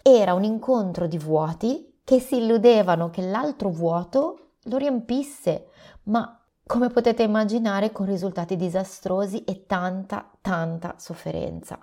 Era 0.02 0.34
un 0.34 0.44
incontro 0.44 1.08
di 1.08 1.18
vuoti 1.18 2.00
che 2.04 2.20
si 2.20 2.38
illudevano 2.38 3.10
che 3.10 3.22
l'altro 3.22 3.70
vuoto 3.70 4.54
lo 4.64 4.78
riempisse, 4.78 5.68
ma 6.04 6.42
come 6.66 6.90
potete 6.90 7.24
immaginare 7.24 7.92
con 7.92 8.06
risultati 8.06 8.56
disastrosi 8.56 9.44
e 9.44 9.66
tanta, 9.66 10.32
tanta 10.42 10.96
sofferenza. 10.98 11.78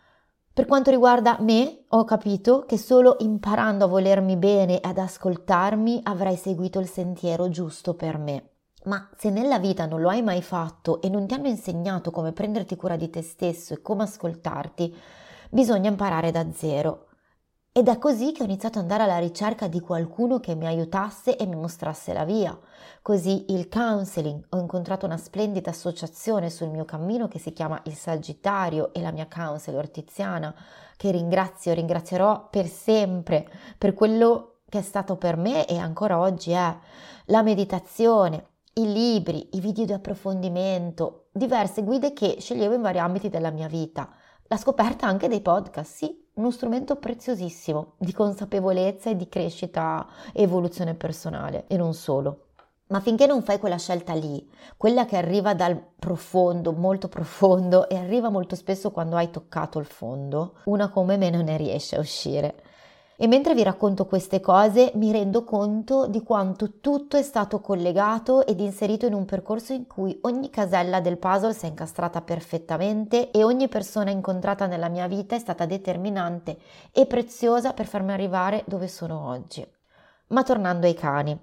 Per 0.53 0.67
quanto 0.67 0.91
riguarda 0.91 1.37
me, 1.41 1.85
ho 1.87 2.05
capito 2.05 2.65
che 2.67 2.79
solo 2.79 3.17
imparando 3.21 3.85
a 3.85 3.89
volermi 3.89 4.37
bene 4.37 4.81
e 4.81 4.89
ad 4.89 4.99
ascoltarmi 4.99 6.01
avrei 6.03 6.37
seguito 6.37 6.81
il 6.81 6.89
sentiero 6.89 7.49
giusto 7.49 7.95
per 7.95 8.19
me. 8.19 8.51
Ma 8.85 9.09
se 9.17 9.31
nella 9.31 9.59
vita 9.59 9.87
non 9.87 10.01
lo 10.01 10.09
hai 10.09 10.23
mai 10.23 10.43
fatto 10.43 11.01
e 11.01 11.09
non 11.09 11.27
ti 11.27 11.35
hanno 11.35 11.49
insegnato 11.49 12.11
come 12.11 12.33
prenderti 12.33 12.75
cura 12.75 12.97
di 12.97 13.11
te 13.11 13.23
stesso 13.23 13.75
e 13.75 13.83
come 13.83 14.03
ascoltarti, 14.03 14.97
bisogna 15.51 15.91
imparare 15.91 16.33
da 16.33 16.51
zero. 16.53 17.08
Ed 17.71 17.87
è 17.87 17.99
così 17.99 18.33
che 18.33 18.43
ho 18.43 18.47
iniziato 18.47 18.79
ad 18.79 18.85
andare 18.85 19.05
alla 19.05 19.19
ricerca 19.19 19.69
di 19.69 19.79
qualcuno 19.79 20.41
che 20.41 20.57
mi 20.57 20.67
aiutasse 20.67 21.37
e 21.37 21.47
mi 21.47 21.55
mostrasse 21.55 22.13
la 22.13 22.25
via. 22.25 22.59
Così 23.03 23.53
il 23.53 23.69
counseling, 23.69 24.47
ho 24.49 24.59
incontrato 24.59 25.07
una 25.07 25.17
splendida 25.17 25.71
associazione 25.71 26.51
sul 26.51 26.71
mio 26.71 26.85
cammino 26.85 27.29
che 27.29 27.39
si 27.39 27.53
chiama 27.53 27.81
Il 27.85 27.95
Sagittario 27.95 28.93
e 28.93 29.01
la 29.01 29.13
mia 29.13 29.29
counselor 29.33 29.89
Tiziana, 29.91 30.53
che 30.97 31.13
ringrazio, 31.13 31.71
e 31.71 31.75
ringrazierò 31.75 32.49
per 32.51 32.67
sempre 32.67 33.49
per 33.79 33.95
quello 33.95 34.57
che 34.69 34.81
è 34.81 34.83
stato 34.83 35.17
per 35.17 35.37
me 35.37 35.67
e 35.67 35.79
ancora 35.79 36.19
oggi 36.19 36.51
è 36.51 36.77
la 37.27 37.43
meditazione, 37.43 38.47
i 38.75 38.93
libri, 38.93 39.51
i 39.53 39.61
video 39.61 39.85
di 39.85 39.93
approfondimento, 39.93 41.29
diverse 41.33 41.83
guide 41.85 42.13
che 42.13 42.37
sceglievo 42.41 42.75
in 42.75 42.83
vari 42.83 42.99
ambiti 42.99 43.29
della 43.29 43.51
mia 43.51 43.69
vita. 43.69 44.09
La 44.51 44.57
scoperta 44.57 45.07
anche 45.07 45.29
dei 45.29 45.43
podcast, 45.43 45.93
sì, 45.93 46.25
uno 46.37 46.51
strumento 46.51 46.97
preziosissimo 46.97 47.93
di 47.99 48.15
consapevolezza 48.15 49.11
e 49.11 49.17
di 49.17 49.29
crescita 49.29 50.07
e 50.33 50.41
evoluzione 50.41 50.95
personale 50.95 51.67
e 51.67 51.77
non 51.77 51.93
solo. 51.93 52.47
Ma 52.87 53.01
finché 53.01 53.27
non 53.27 53.43
fai 53.43 53.59
quella 53.59 53.77
scelta 53.77 54.15
lì, 54.15 54.51
quella 54.79 55.05
che 55.05 55.19
arriva 55.19 55.53
dal 55.53 55.79
profondo, 55.99 56.73
molto 56.73 57.09
profondo 57.09 57.91
e 57.91 57.97
arriva 57.97 58.31
molto 58.31 58.57
spesso 58.57 58.91
quando 58.91 59.17
hai 59.17 59.31
toccato 59.31 59.79
il 59.79 59.85
fondo, 59.85 60.55
una 60.65 60.89
come 60.89 61.19
me 61.19 61.29
non 61.29 61.45
ne 61.45 61.59
riesce 61.59 61.97
a 61.97 62.01
uscire. 62.01 62.63
E 63.21 63.27
mentre 63.27 63.53
vi 63.53 63.65
racconto 63.65 64.07
queste 64.07 64.39
cose 64.39 64.93
mi 64.95 65.11
rendo 65.11 65.43
conto 65.43 66.07
di 66.07 66.23
quanto 66.23 66.79
tutto 66.79 67.17
è 67.17 67.23
stato 67.23 67.61
collegato 67.61 68.47
ed 68.47 68.61
inserito 68.61 69.07
in 69.07 69.13
un 69.13 69.25
percorso 69.25 69.73
in 69.73 69.89
cui 69.89 70.17
ogni 70.23 70.51
casella 70.51 71.01
del 71.01 71.19
puzzle 71.19 71.53
si 71.53 71.65
è 71.65 71.69
incastrata 71.69 72.21
perfettamente 72.23 73.33
e 73.33 73.43
ogni 73.43 73.67
persona 73.67 74.13
incontrata 74.13 74.67
nella 74.67 74.89
mia 74.89 75.09
vita 75.09 75.35
è 75.35 75.41
stata 75.41 75.67
determinante 75.67 76.59
e 76.93 77.07
preziosa 77.07 77.73
per 77.73 77.87
farmi 77.87 78.13
arrivare 78.13 78.63
dove 78.69 78.87
sono 78.87 79.27
oggi. 79.27 79.67
Ma 80.29 80.45
tornando 80.45 80.87
ai 80.87 80.95
cani. 80.95 81.37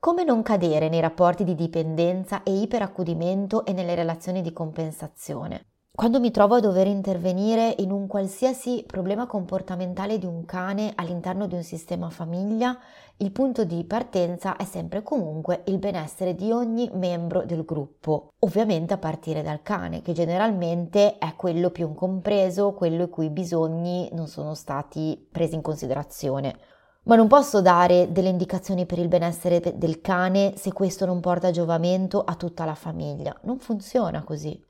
Come 0.00 0.24
non 0.24 0.42
cadere 0.42 0.88
nei 0.88 1.00
rapporti 1.00 1.44
di 1.44 1.54
dipendenza 1.54 2.42
e 2.42 2.60
iperaccudimento 2.60 3.64
e 3.64 3.72
nelle 3.72 3.94
relazioni 3.94 4.42
di 4.42 4.52
compensazione? 4.52 5.73
Quando 5.96 6.18
mi 6.18 6.32
trovo 6.32 6.56
a 6.56 6.60
dover 6.60 6.88
intervenire 6.88 7.72
in 7.78 7.92
un 7.92 8.08
qualsiasi 8.08 8.82
problema 8.84 9.28
comportamentale 9.28 10.18
di 10.18 10.26
un 10.26 10.44
cane 10.44 10.90
all'interno 10.96 11.46
di 11.46 11.54
un 11.54 11.62
sistema 11.62 12.10
famiglia, 12.10 12.76
il 13.18 13.30
punto 13.30 13.62
di 13.62 13.84
partenza 13.84 14.56
è 14.56 14.64
sempre 14.64 15.04
comunque 15.04 15.62
il 15.66 15.78
benessere 15.78 16.34
di 16.34 16.50
ogni 16.50 16.90
membro 16.94 17.44
del 17.44 17.64
gruppo, 17.64 18.32
ovviamente 18.40 18.92
a 18.92 18.98
partire 18.98 19.44
dal 19.44 19.62
cane, 19.62 20.02
che 20.02 20.12
generalmente 20.12 21.16
è 21.16 21.34
quello 21.36 21.70
più 21.70 21.86
incompreso, 21.86 22.72
quello 22.72 23.04
i 23.04 23.08
cui 23.08 23.30
bisogni 23.30 24.08
non 24.14 24.26
sono 24.26 24.54
stati 24.54 25.28
presi 25.30 25.54
in 25.54 25.62
considerazione. 25.62 26.56
Ma 27.04 27.14
non 27.14 27.28
posso 27.28 27.62
dare 27.62 28.10
delle 28.10 28.30
indicazioni 28.30 28.84
per 28.84 28.98
il 28.98 29.06
benessere 29.06 29.60
del 29.76 30.00
cane 30.00 30.54
se 30.56 30.72
questo 30.72 31.06
non 31.06 31.20
porta 31.20 31.52
giovamento 31.52 32.24
a 32.24 32.34
tutta 32.34 32.64
la 32.64 32.74
famiglia. 32.74 33.32
Non 33.42 33.60
funziona 33.60 34.24
così. 34.24 34.60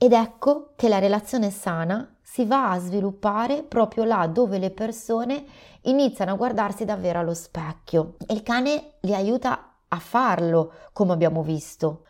Ed 0.00 0.12
ecco 0.12 0.74
che 0.76 0.88
la 0.88 1.00
relazione 1.00 1.50
sana 1.50 2.14
si 2.22 2.44
va 2.44 2.70
a 2.70 2.78
sviluppare 2.78 3.64
proprio 3.64 4.04
là 4.04 4.28
dove 4.28 4.58
le 4.58 4.70
persone 4.70 5.44
iniziano 5.82 6.30
a 6.30 6.36
guardarsi 6.36 6.84
davvero 6.84 7.18
allo 7.18 7.34
specchio 7.34 8.14
e 8.24 8.32
il 8.32 8.44
cane 8.44 8.92
li 9.00 9.12
aiuta 9.12 9.74
a 9.88 9.98
farlo, 9.98 10.72
come 10.92 11.12
abbiamo 11.12 11.42
visto. 11.42 12.04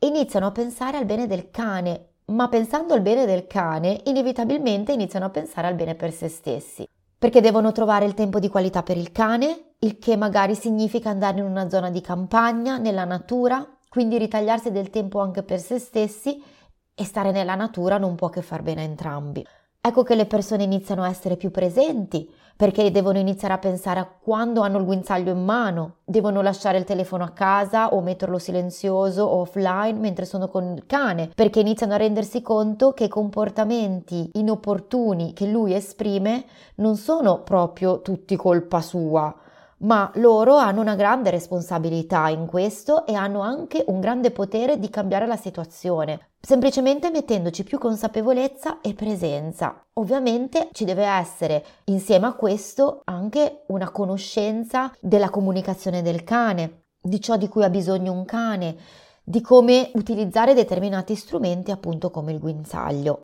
Iniziano 0.00 0.48
a 0.48 0.52
pensare 0.52 0.98
al 0.98 1.06
bene 1.06 1.26
del 1.26 1.50
cane, 1.50 2.08
ma 2.26 2.48
pensando 2.48 2.92
al 2.92 3.00
bene 3.00 3.24
del 3.24 3.46
cane, 3.46 4.02
inevitabilmente 4.04 4.92
iniziano 4.92 5.24
a 5.24 5.30
pensare 5.30 5.68
al 5.68 5.74
bene 5.74 5.94
per 5.94 6.12
se 6.12 6.28
stessi. 6.28 6.86
Perché 7.16 7.40
devono 7.40 7.72
trovare 7.72 8.04
il 8.04 8.12
tempo 8.12 8.40
di 8.40 8.50
qualità 8.50 8.82
per 8.82 8.98
il 8.98 9.10
cane, 9.10 9.76
il 9.78 9.98
che 9.98 10.18
magari 10.18 10.54
significa 10.54 11.08
andare 11.08 11.38
in 11.38 11.46
una 11.46 11.70
zona 11.70 11.88
di 11.88 12.02
campagna, 12.02 12.76
nella 12.76 13.04
natura, 13.04 13.66
quindi 13.88 14.18
ritagliarsi 14.18 14.70
del 14.70 14.90
tempo 14.90 15.20
anche 15.20 15.42
per 15.42 15.60
se 15.60 15.78
stessi 15.78 16.51
e 16.94 17.04
stare 17.04 17.30
nella 17.32 17.54
natura 17.54 17.98
non 17.98 18.14
può 18.14 18.28
che 18.28 18.42
far 18.42 18.62
bene 18.62 18.82
a 18.82 18.84
entrambi. 18.84 19.46
Ecco 19.84 20.04
che 20.04 20.14
le 20.14 20.26
persone 20.26 20.62
iniziano 20.62 21.02
a 21.02 21.08
essere 21.08 21.36
più 21.36 21.50
presenti, 21.50 22.32
perché 22.54 22.92
devono 22.92 23.18
iniziare 23.18 23.54
a 23.54 23.58
pensare 23.58 23.98
a 23.98 24.06
quando 24.06 24.60
hanno 24.60 24.78
il 24.78 24.84
guinzaglio 24.84 25.32
in 25.32 25.44
mano, 25.44 25.96
devono 26.04 26.40
lasciare 26.40 26.78
il 26.78 26.84
telefono 26.84 27.24
a 27.24 27.30
casa 27.30 27.92
o 27.92 28.00
metterlo 28.00 28.38
silenzioso 28.38 29.24
o 29.24 29.40
offline 29.40 29.98
mentre 29.98 30.24
sono 30.24 30.46
con 30.46 30.74
il 30.76 30.86
cane, 30.86 31.32
perché 31.34 31.58
iniziano 31.58 31.94
a 31.94 31.96
rendersi 31.96 32.42
conto 32.42 32.92
che 32.92 33.04
i 33.04 33.08
comportamenti 33.08 34.30
inopportuni 34.34 35.32
che 35.32 35.46
lui 35.46 35.74
esprime 35.74 36.44
non 36.76 36.94
sono 36.94 37.42
proprio 37.42 38.02
tutti 38.02 38.36
colpa 38.36 38.80
sua, 38.80 39.34
ma 39.78 40.12
loro 40.14 40.54
hanno 40.54 40.80
una 40.80 40.94
grande 40.94 41.30
responsabilità 41.30 42.28
in 42.28 42.46
questo 42.46 43.04
e 43.04 43.14
hanno 43.14 43.40
anche 43.40 43.82
un 43.88 43.98
grande 43.98 44.30
potere 44.30 44.78
di 44.78 44.88
cambiare 44.88 45.26
la 45.26 45.36
situazione, 45.36 46.28
semplicemente 46.44 47.08
mettendoci 47.10 47.62
più 47.62 47.78
consapevolezza 47.78 48.80
e 48.80 48.94
presenza. 48.94 49.86
Ovviamente 49.94 50.70
ci 50.72 50.84
deve 50.84 51.04
essere 51.04 51.64
insieme 51.84 52.26
a 52.26 52.34
questo 52.34 53.02
anche 53.04 53.62
una 53.68 53.90
conoscenza 53.90 54.92
della 55.00 55.30
comunicazione 55.30 56.02
del 56.02 56.24
cane, 56.24 56.86
di 57.00 57.20
ciò 57.20 57.36
di 57.36 57.46
cui 57.46 57.62
ha 57.62 57.70
bisogno 57.70 58.12
un 58.12 58.24
cane, 58.24 58.76
di 59.22 59.40
come 59.40 59.92
utilizzare 59.94 60.52
determinati 60.52 61.14
strumenti 61.14 61.70
appunto 61.70 62.10
come 62.10 62.32
il 62.32 62.40
guinzaglio. 62.40 63.20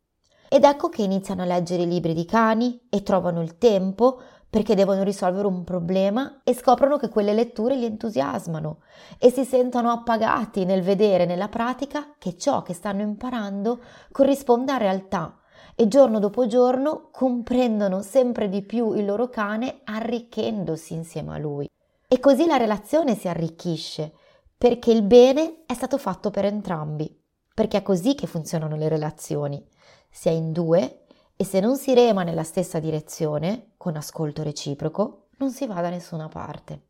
Ed 0.47 0.63
ecco 0.63 0.87
che 0.87 1.03
iniziano 1.03 1.41
a 1.41 1.45
leggere 1.45 1.83
i 1.83 1.87
libri 1.87 2.13
di 2.13 2.25
cani 2.25 2.87
e 2.89 3.03
trovano 3.03 3.41
il 3.41 3.57
tempo 3.57 4.21
perché 4.49 4.73
devono 4.73 5.03
risolvere 5.03 5.47
un 5.47 5.63
problema 5.63 6.41
e 6.43 6.53
scoprono 6.55 6.97
che 6.97 7.09
quelle 7.09 7.33
letture 7.33 7.75
li 7.75 7.85
entusiasmano 7.85 8.79
e 9.19 9.29
si 9.29 9.45
sentono 9.45 9.91
appagati 9.91 10.65
nel 10.65 10.81
vedere 10.81 11.25
nella 11.25 11.49
pratica 11.49 12.15
che 12.17 12.35
ciò 12.35 12.63
che 12.63 12.73
stanno 12.73 13.01
imparando 13.01 13.79
corrisponde 14.11 14.71
a 14.71 14.77
realtà 14.77 15.39
e 15.75 15.87
giorno 15.87 16.19
dopo 16.19 16.47
giorno 16.47 17.09
comprendono 17.11 18.01
sempre 18.01 18.49
di 18.49 18.63
più 18.63 18.93
il 18.93 19.05
loro 19.05 19.29
cane 19.29 19.79
arricchendosi 19.85 20.93
insieme 20.93 21.35
a 21.35 21.37
lui. 21.37 21.69
E 22.05 22.19
così 22.19 22.45
la 22.47 22.57
relazione 22.57 23.15
si 23.15 23.29
arricchisce 23.29 24.11
perché 24.57 24.91
il 24.91 25.03
bene 25.03 25.63
è 25.65 25.73
stato 25.73 25.97
fatto 25.97 26.31
per 26.31 26.43
entrambi, 26.43 27.17
perché 27.53 27.77
è 27.77 27.81
così 27.81 28.13
che 28.13 28.27
funzionano 28.27 28.75
le 28.75 28.89
relazioni. 28.89 29.65
Si 30.09 30.27
è 30.27 30.31
in 30.31 30.51
due 30.51 30.98
e 31.41 31.45
se 31.45 31.61
non 31.61 31.77
si 31.77 31.93
rema 31.93 32.23
nella 32.23 32.43
stessa 32.43 32.79
direzione, 32.79 33.71
con 33.77 33.95
ascolto 33.95 34.43
reciproco, 34.43 35.27
non 35.37 35.51
si 35.51 35.65
va 35.67 35.79
da 35.79 35.87
nessuna 35.87 36.27
parte. 36.27 36.87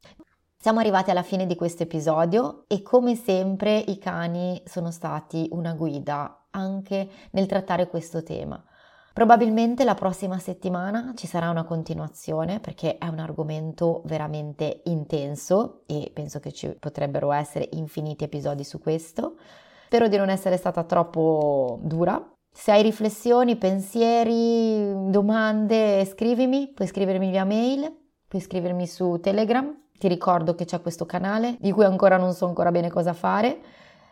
Siamo 0.58 0.80
arrivati 0.80 1.12
alla 1.12 1.22
fine 1.22 1.46
di 1.46 1.56
questo 1.56 1.84
episodio 1.84 2.64
e 2.66 2.82
come 2.82 3.14
sempre 3.14 3.78
i 3.78 4.00
cani 4.00 4.60
sono 4.66 4.90
stati 4.90 5.48
una 5.52 5.76
guida 5.76 6.48
anche 6.50 7.08
nel 7.30 7.46
trattare 7.46 7.90
questo 7.90 8.24
tema. 8.24 8.60
Probabilmente 9.14 9.84
la 9.84 9.94
prossima 9.94 10.40
settimana 10.40 11.14
ci 11.16 11.28
sarà 11.28 11.52
una 11.52 11.64
continuazione 11.64 12.60
perché 12.60 12.98
è 12.98 13.06
un 13.06 13.20
argomento 13.20 14.02
veramente 14.06 14.82
intenso 14.86 15.84
e 15.86 16.10
penso 16.12 16.40
che 16.40 16.52
ci 16.54 16.70
potrebbero 16.70 17.32
essere 17.34 17.70
infiniti 17.74 18.24
episodi 18.24 18.64
su 18.64 18.80
questo. 18.80 19.38
Spero 19.86 20.08
di 20.08 20.18
non 20.18 20.30
essere 20.30 20.58
stata 20.58 20.84
troppo 20.86 21.80
dura, 21.84 22.20
se 22.52 22.72
hai 22.72 22.82
riflessioni, 22.82 23.56
pensieri, 23.56 25.10
domande, 25.10 26.06
scrivimi, 26.06 26.72
puoi 26.74 26.88
scrivermi 26.88 27.30
via 27.30 27.46
mail, 27.46 27.92
puoi 28.28 28.42
scrivermi 28.42 28.86
su 28.88 29.20
Telegram. 29.22 29.74
Ti 29.98 30.08
ricordo 30.08 30.56
che 30.56 30.66
c'è 30.66 30.82
questo 30.82 31.06
canale 31.06 31.58
di 31.60 31.72
cui 31.72 31.84
ancora 31.84 32.18
non 32.18 32.34
so 32.34 32.46
ancora 32.46 32.72
bene 32.72 32.90
cosa 32.90 33.14
fare 33.14 33.60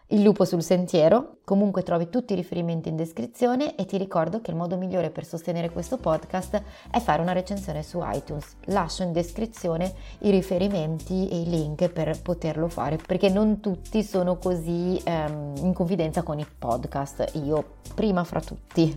il 0.07 0.21
lupo 0.21 0.45
sul 0.45 0.63
sentiero. 0.63 1.37
Comunque 1.43 1.83
trovi 1.83 2.09
tutti 2.09 2.33
i 2.33 2.35
riferimenti 2.35 2.89
in 2.89 2.95
descrizione 2.95 3.75
e 3.75 3.85
ti 3.85 3.97
ricordo 3.97 4.41
che 4.41 4.51
il 4.51 4.57
modo 4.57 4.77
migliore 4.77 5.09
per 5.09 5.25
sostenere 5.25 5.69
questo 5.69 5.97
podcast 5.97 6.61
è 6.91 6.99
fare 6.99 7.21
una 7.21 7.33
recensione 7.33 7.83
su 7.83 7.99
iTunes. 8.03 8.55
Lascio 8.65 9.03
in 9.03 9.11
descrizione 9.11 9.93
i 10.19 10.29
riferimenti 10.29 11.27
e 11.29 11.41
i 11.41 11.49
link 11.49 11.89
per 11.89 12.21
poterlo 12.21 12.67
fare 12.67 12.97
perché 12.97 13.29
non 13.29 13.59
tutti 13.59 14.03
sono 14.03 14.37
così 14.37 15.01
ehm, 15.03 15.55
in 15.57 15.73
confidenza 15.73 16.23
con 16.23 16.39
i 16.39 16.47
podcast. 16.57 17.31
Io 17.43 17.75
prima 17.93 18.23
fra 18.23 18.39
tutti. 18.39 18.95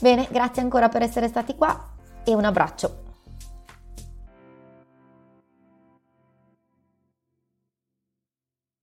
Bene, 0.00 0.28
grazie 0.30 0.62
ancora 0.62 0.88
per 0.88 1.02
essere 1.02 1.28
stati 1.28 1.56
qua 1.56 1.90
e 2.24 2.34
un 2.34 2.44
abbraccio. 2.44 3.07